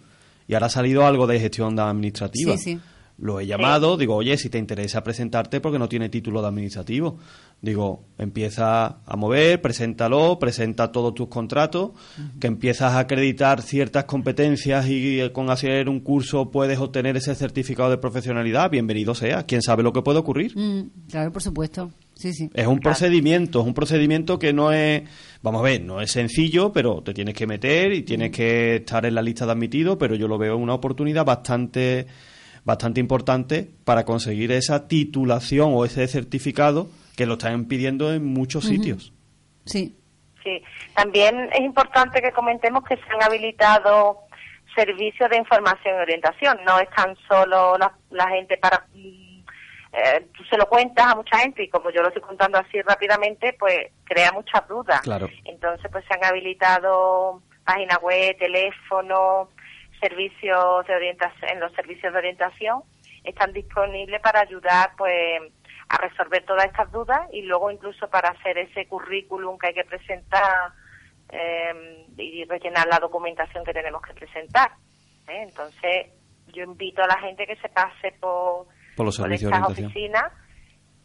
Y 0.47 0.53
ahora 0.53 0.67
ha 0.67 0.69
salido 0.69 1.05
algo 1.05 1.27
de 1.27 1.41
gestión 1.41 1.77
administrativa. 1.77 2.55
Sí, 2.55 2.75
sí. 2.75 2.79
Lo 3.17 3.39
he 3.39 3.45
llamado, 3.45 3.95
digo, 3.95 4.15
oye, 4.15 4.37
si 4.37 4.49
te 4.49 4.57
interesa 4.57 5.03
presentarte 5.03 5.61
porque 5.61 5.79
no 5.79 5.87
tiene 5.87 6.09
título 6.09 6.41
de 6.41 6.47
administrativo. 6.47 7.17
Digo, 7.61 8.03
empieza 8.17 8.97
a 9.05 9.15
mover, 9.15 9.61
preséntalo, 9.61 10.37
presenta 10.39 10.91
todos 10.91 11.13
tus 11.13 11.29
contratos, 11.29 11.91
que 12.39 12.47
empiezas 12.47 12.93
a 12.93 12.99
acreditar 12.99 13.61
ciertas 13.61 14.03
competencias 14.05 14.87
y 14.89 15.21
eh, 15.21 15.31
con 15.31 15.49
hacer 15.49 15.87
un 15.87 16.01
curso 16.01 16.51
puedes 16.51 16.79
obtener 16.79 17.15
ese 17.15 17.33
certificado 17.35 17.89
de 17.89 17.97
profesionalidad, 17.97 18.69
bienvenido 18.69 19.15
sea. 19.15 19.43
¿Quién 19.43 19.61
sabe 19.61 19.83
lo 19.83 19.93
que 19.93 20.01
puede 20.01 20.19
ocurrir? 20.19 20.57
Mm, 20.57 21.09
claro, 21.09 21.31
por 21.31 21.41
supuesto. 21.41 21.91
Sí, 22.15 22.33
sí. 22.33 22.49
Es 22.53 22.67
un 22.67 22.79
procedimiento, 22.79 23.61
es 23.61 23.67
un 23.67 23.73
procedimiento 23.73 24.37
que 24.37 24.53
no 24.53 24.71
es, 24.71 25.03
vamos 25.41 25.61
a 25.61 25.63
ver, 25.63 25.83
no 25.83 26.01
es 26.01 26.11
sencillo, 26.11 26.73
pero 26.73 27.01
te 27.01 27.13
tienes 27.13 27.33
que 27.33 27.47
meter 27.47 27.93
y 27.93 28.03
tienes 28.03 28.31
que 28.31 28.77
estar 28.77 29.05
en 29.05 29.15
la 29.15 29.21
lista 29.21 29.45
de 29.45 29.53
admitidos, 29.53 29.97
pero 29.97 30.15
yo 30.15 30.27
lo 30.27 30.37
veo 30.37 30.57
una 30.57 30.73
oportunidad 30.73 31.25
bastante 31.25 32.07
bastante 32.65 32.99
importante 32.99 33.69
para 33.83 34.05
conseguir 34.05 34.51
esa 34.51 34.87
titulación 34.87 35.71
o 35.73 35.85
ese 35.85 36.07
certificado 36.07 36.87
que 37.15 37.25
lo 37.25 37.33
están 37.33 37.65
pidiendo 37.65 38.13
en 38.13 38.25
muchos 38.25 38.65
sitios. 38.65 39.13
Sí. 39.65 39.97
Sí, 40.43 40.61
también 40.93 41.49
es 41.53 41.61
importante 41.61 42.21
que 42.21 42.31
comentemos 42.33 42.83
que 42.83 42.97
se 42.97 43.03
han 43.13 43.23
habilitado 43.23 44.19
servicios 44.75 45.29
de 45.29 45.37
información 45.37 45.95
y 45.95 46.01
orientación. 46.01 46.59
No 46.65 46.79
es 46.79 46.89
tan 46.89 47.15
solo 47.27 47.77
la, 47.77 47.93
la 48.11 48.27
gente 48.29 48.57
para... 48.57 48.85
mm, 48.93 49.33
eh, 49.93 50.27
tú 50.35 50.43
se 50.45 50.57
lo 50.57 50.67
cuentas 50.67 51.05
a 51.05 51.15
mucha 51.15 51.37
gente 51.37 51.63
y 51.63 51.69
como 51.69 51.91
yo 51.91 52.01
lo 52.01 52.07
estoy 52.07 52.23
contando 52.23 52.57
así 52.57 52.81
rápidamente, 52.81 53.55
pues 53.59 53.91
crea 54.03 54.31
muchas 54.31 54.67
dudas. 54.67 54.99
Claro. 55.01 55.29
Entonces, 55.45 55.89
pues 55.91 56.03
se 56.07 56.13
han 56.15 56.25
habilitado 56.25 57.41
página 57.63 57.97
web, 57.99 58.35
teléfono, 58.37 59.49
servicios 60.03 60.85
de 60.85 60.95
orientación, 60.95 61.49
en 61.49 61.59
los 61.59 61.71
servicios 61.73 62.11
de 62.11 62.19
orientación 62.19 62.83
están 63.23 63.53
disponibles 63.53 64.19
para 64.21 64.41
ayudar, 64.41 64.91
pues, 64.97 65.41
a 65.89 65.97
resolver 65.97 66.43
todas 66.45 66.65
estas 66.65 66.91
dudas 66.91 67.21
y 67.31 67.43
luego 67.43 67.71
incluso 67.71 68.09
para 68.09 68.29
hacer 68.29 68.57
ese 68.57 68.85
currículum 68.87 69.57
que 69.57 69.67
hay 69.67 69.73
que 69.73 69.83
presentar 69.83 70.73
eh, 71.29 72.05
y 72.17 72.43
rellenar 72.45 72.87
la 72.87 72.99
documentación 72.99 73.63
que 73.63 73.73
tenemos 73.73 74.01
que 74.01 74.13
presentar. 74.13 74.71
¿eh? 75.27 75.43
Entonces, 75.43 76.07
yo 76.47 76.63
invito 76.63 77.01
a 77.03 77.07
la 77.07 77.19
gente 77.19 77.45
que 77.45 77.55
se 77.57 77.69
pase 77.69 78.11
por, 78.19 78.67
Por 78.95 79.05
los 79.05 79.15
servicios 79.15 79.51
de 79.51 79.57
estas 79.57 79.71
oficinas 79.71 80.31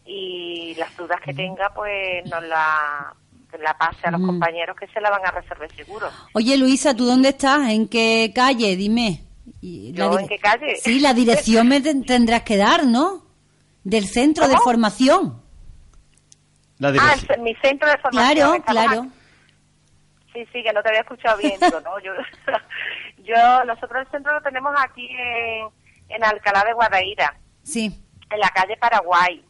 y 0.04 0.74
las 0.76 0.96
dudas 0.96 1.20
que 1.20 1.34
tenga, 1.34 1.70
pues 1.74 2.24
nos 2.30 2.42
la, 2.44 3.14
la 3.60 3.76
pase 3.78 4.06
a 4.06 4.10
los 4.10 4.20
compañeros 4.20 4.76
que 4.78 4.86
se 4.88 5.00
la 5.00 5.10
van 5.10 5.24
a 5.26 5.30
resolver 5.30 5.70
seguro. 5.74 6.08
Oye, 6.34 6.56
Luisa, 6.58 6.94
¿tú 6.94 7.04
dónde 7.06 7.30
estás? 7.30 7.70
¿En 7.70 7.88
qué 7.88 8.30
calle? 8.34 8.76
Dime. 8.76 9.24
Y 9.60 9.92
¿Yo 9.92 10.10
dire- 10.10 10.20
en 10.22 10.28
qué 10.28 10.38
calle? 10.38 10.76
Sí, 10.76 11.00
la 11.00 11.14
dirección 11.14 11.66
me 11.68 11.80
ten- 11.80 12.04
tendrás 12.04 12.42
que 12.42 12.56
dar, 12.56 12.86
¿no? 12.86 13.24
Del 13.84 14.06
centro 14.06 14.46
de 14.48 14.56
formación. 14.58 15.42
La 16.78 16.88
Ah, 16.90 17.14
mi 17.40 17.54
centro 17.56 17.88
de 17.88 17.98
formación. 17.98 18.62
Claro, 18.62 18.64
claro. 18.64 19.06
Sí, 20.32 20.44
sí, 20.52 20.62
que 20.62 20.72
no 20.72 20.82
te 20.82 20.90
había 20.90 21.00
escuchado 21.00 21.38
bien. 21.38 21.58
Digo, 21.60 21.80
no, 21.80 21.98
yo, 22.00 22.12
yo, 23.24 23.64
nosotros 23.64 24.04
el 24.06 24.10
centro 24.12 24.32
lo 24.34 24.42
tenemos 24.42 24.72
aquí 24.78 25.08
en, 25.10 25.66
en 26.10 26.24
Alcalá 26.24 26.62
de 26.64 26.74
Guadaira, 26.74 27.36
Sí, 27.62 27.86
en 28.30 28.38
la 28.40 28.48
calle 28.50 28.76
Paraguay, 28.76 29.44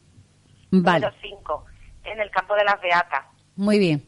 vale. 0.71 1.01
número 1.07 1.13
5, 1.21 1.65
en 2.05 2.21
el 2.21 2.31
campo 2.31 2.55
de 2.55 2.65
las 2.65 2.81
Beatas. 2.81 3.25
Muy 3.59 3.79
bien. 3.81 4.03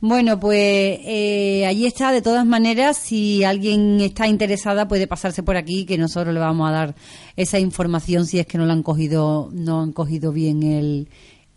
Bueno, 0.00 0.40
pues 0.40 0.58
eh, 0.58 1.64
allí 1.66 1.86
está. 1.86 2.10
De 2.10 2.20
todas 2.22 2.44
maneras, 2.44 2.96
si 2.96 3.44
alguien 3.44 4.00
está 4.00 4.26
interesada, 4.26 4.88
puede 4.88 5.06
pasarse 5.06 5.42
por 5.42 5.56
aquí, 5.56 5.84
que 5.84 5.96
nosotros 5.96 6.34
le 6.34 6.40
vamos 6.40 6.68
a 6.68 6.72
dar 6.72 6.94
esa 7.36 7.58
información 7.58 8.26
si 8.26 8.38
es 8.38 8.46
que 8.46 8.58
no 8.58 8.66
la 8.66 8.72
han 8.72 8.82
cogido, 8.82 9.50
no 9.52 9.80
han 9.82 9.92
cogido 9.92 10.32
bien 10.32 10.62
el, 10.62 11.08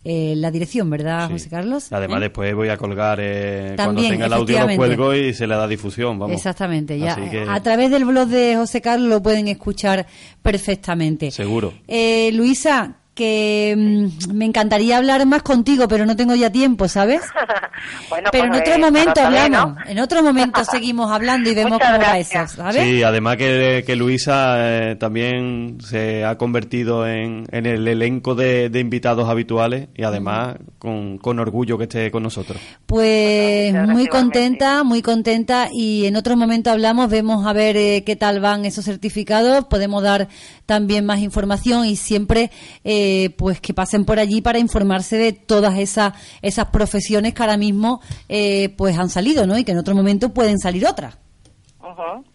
eh, 0.04 0.34
la 0.36 0.50
dirección, 0.50 0.88
¿verdad, 0.88 1.26
Sí. 1.26 1.32
José 1.34 1.48
Carlos? 1.50 1.92
Además, 1.92 2.18
¿Eh? 2.18 2.20
después 2.24 2.54
voy 2.54 2.68
a 2.68 2.76
colgar, 2.76 3.18
eh, 3.20 3.74
cuando 3.76 4.00
tenga 4.00 4.26
el 4.26 4.32
audio 4.32 4.66
lo 4.66 4.76
cuelgo 4.76 5.14
y 5.14 5.34
se 5.34 5.46
le 5.46 5.54
da 5.54 5.66
difusión, 5.66 6.18
vamos. 6.18 6.36
Exactamente, 6.36 6.98
ya 6.98 7.16
que, 7.16 7.44
a 7.46 7.62
través 7.62 7.90
del 7.90 8.04
blog 8.04 8.28
de 8.28 8.56
José 8.56 8.80
Carlos 8.80 9.08
lo 9.08 9.22
pueden 9.22 9.48
escuchar 9.48 10.06
perfectamente. 10.40 11.30
Seguro. 11.30 11.74
Eh, 11.86 12.30
Luisa, 12.32 12.96
que 13.18 13.74
mm, 13.76 14.32
me 14.32 14.44
encantaría 14.44 14.96
hablar 14.96 15.26
más 15.26 15.42
contigo, 15.42 15.88
pero 15.88 16.06
no 16.06 16.14
tengo 16.14 16.36
ya 16.36 16.50
tiempo, 16.50 16.86
¿sabes? 16.86 17.22
bueno, 18.08 18.28
pero 18.30 18.44
en 18.44 18.50
pues, 18.50 18.60
otro 18.60 18.74
eh, 18.74 18.78
momento 18.78 19.20
hablamos, 19.20 19.74
¿no? 19.74 19.76
en 19.88 19.98
otro 19.98 20.22
momento 20.22 20.64
seguimos 20.64 21.10
hablando 21.10 21.50
y 21.50 21.54
vemos 21.56 21.72
Muchas 21.72 21.90
cómo 21.90 22.00
va 22.04 22.18
eso, 22.18 22.46
¿sabes? 22.46 22.84
Sí, 22.84 23.02
además 23.02 23.36
que, 23.36 23.82
que 23.84 23.96
Luisa 23.96 24.54
eh, 24.58 24.96
también 25.00 25.78
se 25.80 26.24
ha 26.24 26.38
convertido 26.38 27.08
en, 27.08 27.44
en 27.50 27.66
el 27.66 27.88
elenco 27.88 28.36
de, 28.36 28.68
de 28.68 28.78
invitados 28.78 29.28
habituales 29.28 29.88
y 29.96 30.04
además 30.04 30.54
con, 30.78 31.18
con 31.18 31.40
orgullo 31.40 31.76
que 31.76 31.84
esté 31.84 32.12
con 32.12 32.22
nosotros. 32.22 32.60
Pues 32.86 33.74
muy 33.88 34.06
contenta, 34.06 34.84
muy 34.84 35.02
contenta 35.02 35.70
y 35.72 36.06
en 36.06 36.14
otro 36.14 36.36
momento 36.36 36.70
hablamos, 36.70 37.10
vemos 37.10 37.44
a 37.48 37.52
ver 37.52 37.76
eh, 37.76 38.04
qué 38.06 38.14
tal 38.14 38.38
van 38.38 38.64
esos 38.64 38.84
certificados, 38.84 39.64
podemos 39.64 40.04
dar 40.04 40.28
también 40.66 41.04
más 41.04 41.18
información 41.20 41.86
y 41.86 41.96
siempre 41.96 42.50
eh, 42.84 43.07
pues 43.36 43.60
que 43.60 43.74
pasen 43.74 44.04
por 44.04 44.18
allí 44.18 44.40
para 44.40 44.58
informarse 44.58 45.16
de 45.16 45.32
todas 45.32 45.78
esas 45.78 46.12
esas 46.42 46.66
profesiones 46.68 47.34
que 47.34 47.42
ahora 47.42 47.56
mismo 47.56 48.00
eh, 48.28 48.70
pues 48.76 48.98
han 48.98 49.08
salido, 49.10 49.46
¿no? 49.46 49.56
Y 49.58 49.64
que 49.64 49.72
en 49.72 49.78
otro 49.78 49.94
momento 49.94 50.32
pueden 50.34 50.58
salir 50.58 50.86
otras. 50.86 51.18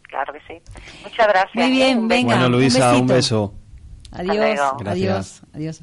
Claro 0.09 0.33
que 0.33 0.39
sí. 0.47 0.61
Muchas 1.03 1.27
gracias. 1.27 1.55
Muy 1.55 1.71
bien, 1.71 1.97
Un 1.99 2.07
beso. 2.07 2.21
venga. 2.21 2.35
bueno, 2.39 2.49
Luisa, 2.57 2.95
un, 2.95 3.07
besito. 3.07 3.13
beso. 3.13 3.53
Adiós, 4.11 4.59
adiós, 4.85 5.41
adiós. 5.53 5.81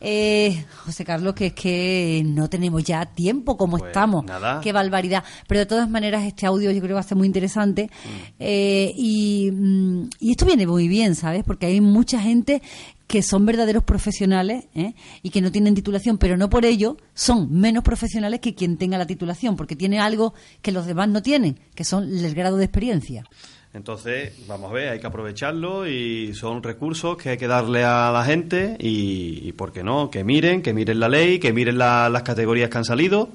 Eh, 0.00 0.64
José 0.84 1.04
Carlos, 1.04 1.34
que 1.34 1.46
es 1.46 1.52
que 1.54 2.22
no 2.24 2.48
tenemos 2.48 2.84
ya 2.84 3.06
tiempo 3.06 3.56
como 3.56 3.78
Pues 3.78 3.88
estamos. 3.90 4.24
nada. 4.24 4.60
Qué 4.62 4.72
barbaridad. 4.72 5.24
Pero 5.48 5.60
de 5.60 5.66
todas 5.66 5.88
maneras, 5.88 6.24
este 6.24 6.46
audio 6.46 6.70
yo 6.70 6.78
creo 6.80 6.88
que 6.88 6.94
va 6.94 7.00
a 7.00 7.02
ser 7.02 7.16
muy 7.16 7.26
interesante. 7.26 7.90
Eh, 8.38 8.92
y, 8.96 9.50
mm, 9.52 10.08
y 10.20 10.30
esto 10.32 10.44
viene 10.46 10.66
muy 10.66 10.86
bien, 10.88 11.14
¿sabes? 11.14 11.44
Porque 11.44 11.66
hay 11.66 11.80
mucha 11.80 12.20
gente 12.20 12.62
que 13.06 13.22
son 13.22 13.46
verdaderos 13.46 13.84
profesionales 13.84 14.64
¿eh? 14.74 14.94
y 15.22 15.30
que 15.30 15.40
no 15.40 15.52
tienen 15.52 15.74
titulación, 15.74 16.18
pero 16.18 16.36
no 16.36 16.50
por 16.50 16.64
ello 16.64 16.96
son 17.14 17.52
menos 17.52 17.84
profesionales 17.84 18.40
que 18.40 18.54
quien 18.54 18.76
tenga 18.78 18.98
la 18.98 19.06
titulación, 19.06 19.56
porque 19.56 19.76
tiene 19.76 20.00
algo 20.00 20.34
que 20.62 20.72
los 20.72 20.86
demás 20.86 21.08
no 21.08 21.22
tienen, 21.22 21.58
que 21.74 21.84
son 21.84 22.04
el 22.04 22.34
grado 22.34 22.56
de 22.56 22.64
experiencia. 22.64 23.24
Entonces, 23.72 24.32
vamos 24.48 24.70
a 24.70 24.74
ver, 24.74 24.88
hay 24.88 24.98
que 25.00 25.06
aprovecharlo 25.06 25.86
y 25.86 26.32
son 26.34 26.62
recursos 26.62 27.16
que 27.18 27.28
hay 27.30 27.36
que 27.36 27.46
darle 27.46 27.84
a 27.84 28.10
la 28.10 28.24
gente 28.24 28.76
y, 28.80 29.40
y 29.46 29.52
¿por 29.52 29.70
qué 29.72 29.82
no? 29.84 30.10
Que 30.10 30.24
miren, 30.24 30.62
que 30.62 30.72
miren 30.72 30.98
la 30.98 31.08
ley, 31.10 31.38
que 31.38 31.52
miren 31.52 31.76
la- 31.76 32.08
las 32.08 32.22
categorías 32.22 32.70
que 32.70 32.78
han 32.78 32.84
salido 32.86 33.28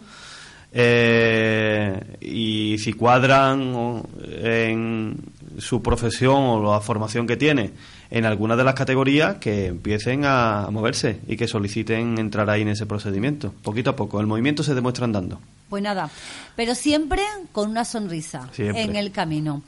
eh, 0.74 2.18
y 2.22 2.78
si 2.78 2.94
cuadran 2.94 4.04
en 4.24 5.18
su 5.58 5.82
profesión 5.82 6.44
o 6.44 6.72
la 6.74 6.80
formación 6.80 7.28
que 7.28 7.36
tiene 7.38 7.72
en 8.10 8.26
alguna 8.26 8.56
de 8.56 8.64
las 8.64 8.74
categorías, 8.74 9.36
que 9.36 9.68
empiecen 9.68 10.24
a 10.26 10.68
moverse 10.72 11.20
y 11.28 11.38
que 11.38 11.48
soliciten 11.48 12.18
entrar 12.18 12.50
ahí 12.50 12.62
en 12.62 12.70
ese 12.70 12.86
procedimiento, 12.86 13.54
poquito 13.64 13.90
a 13.92 13.96
poco. 13.96 14.20
El 14.20 14.28
movimiento 14.28 14.64
se 14.64 14.76
demuestra 14.76 15.06
andando. 15.06 15.40
Pues 15.70 15.82
nada, 15.82 16.10
pero 16.56 16.76
siempre 16.76 17.22
con 17.54 17.70
una 17.70 17.86
sonrisa 17.86 18.50
Siempre. 18.52 18.84
en 18.84 18.96
el 18.98 19.12
camino. 19.12 19.64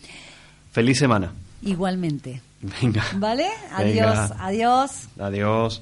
Feliz 0.71 0.99
semana. 0.99 1.31
Igualmente. 1.61 2.41
Venga. 2.81 3.05
¿Vale? 3.15 3.47
Venga. 3.77 4.11
Adiós, 4.11 4.31
adiós. 4.39 4.91
Adiós. 5.17 5.81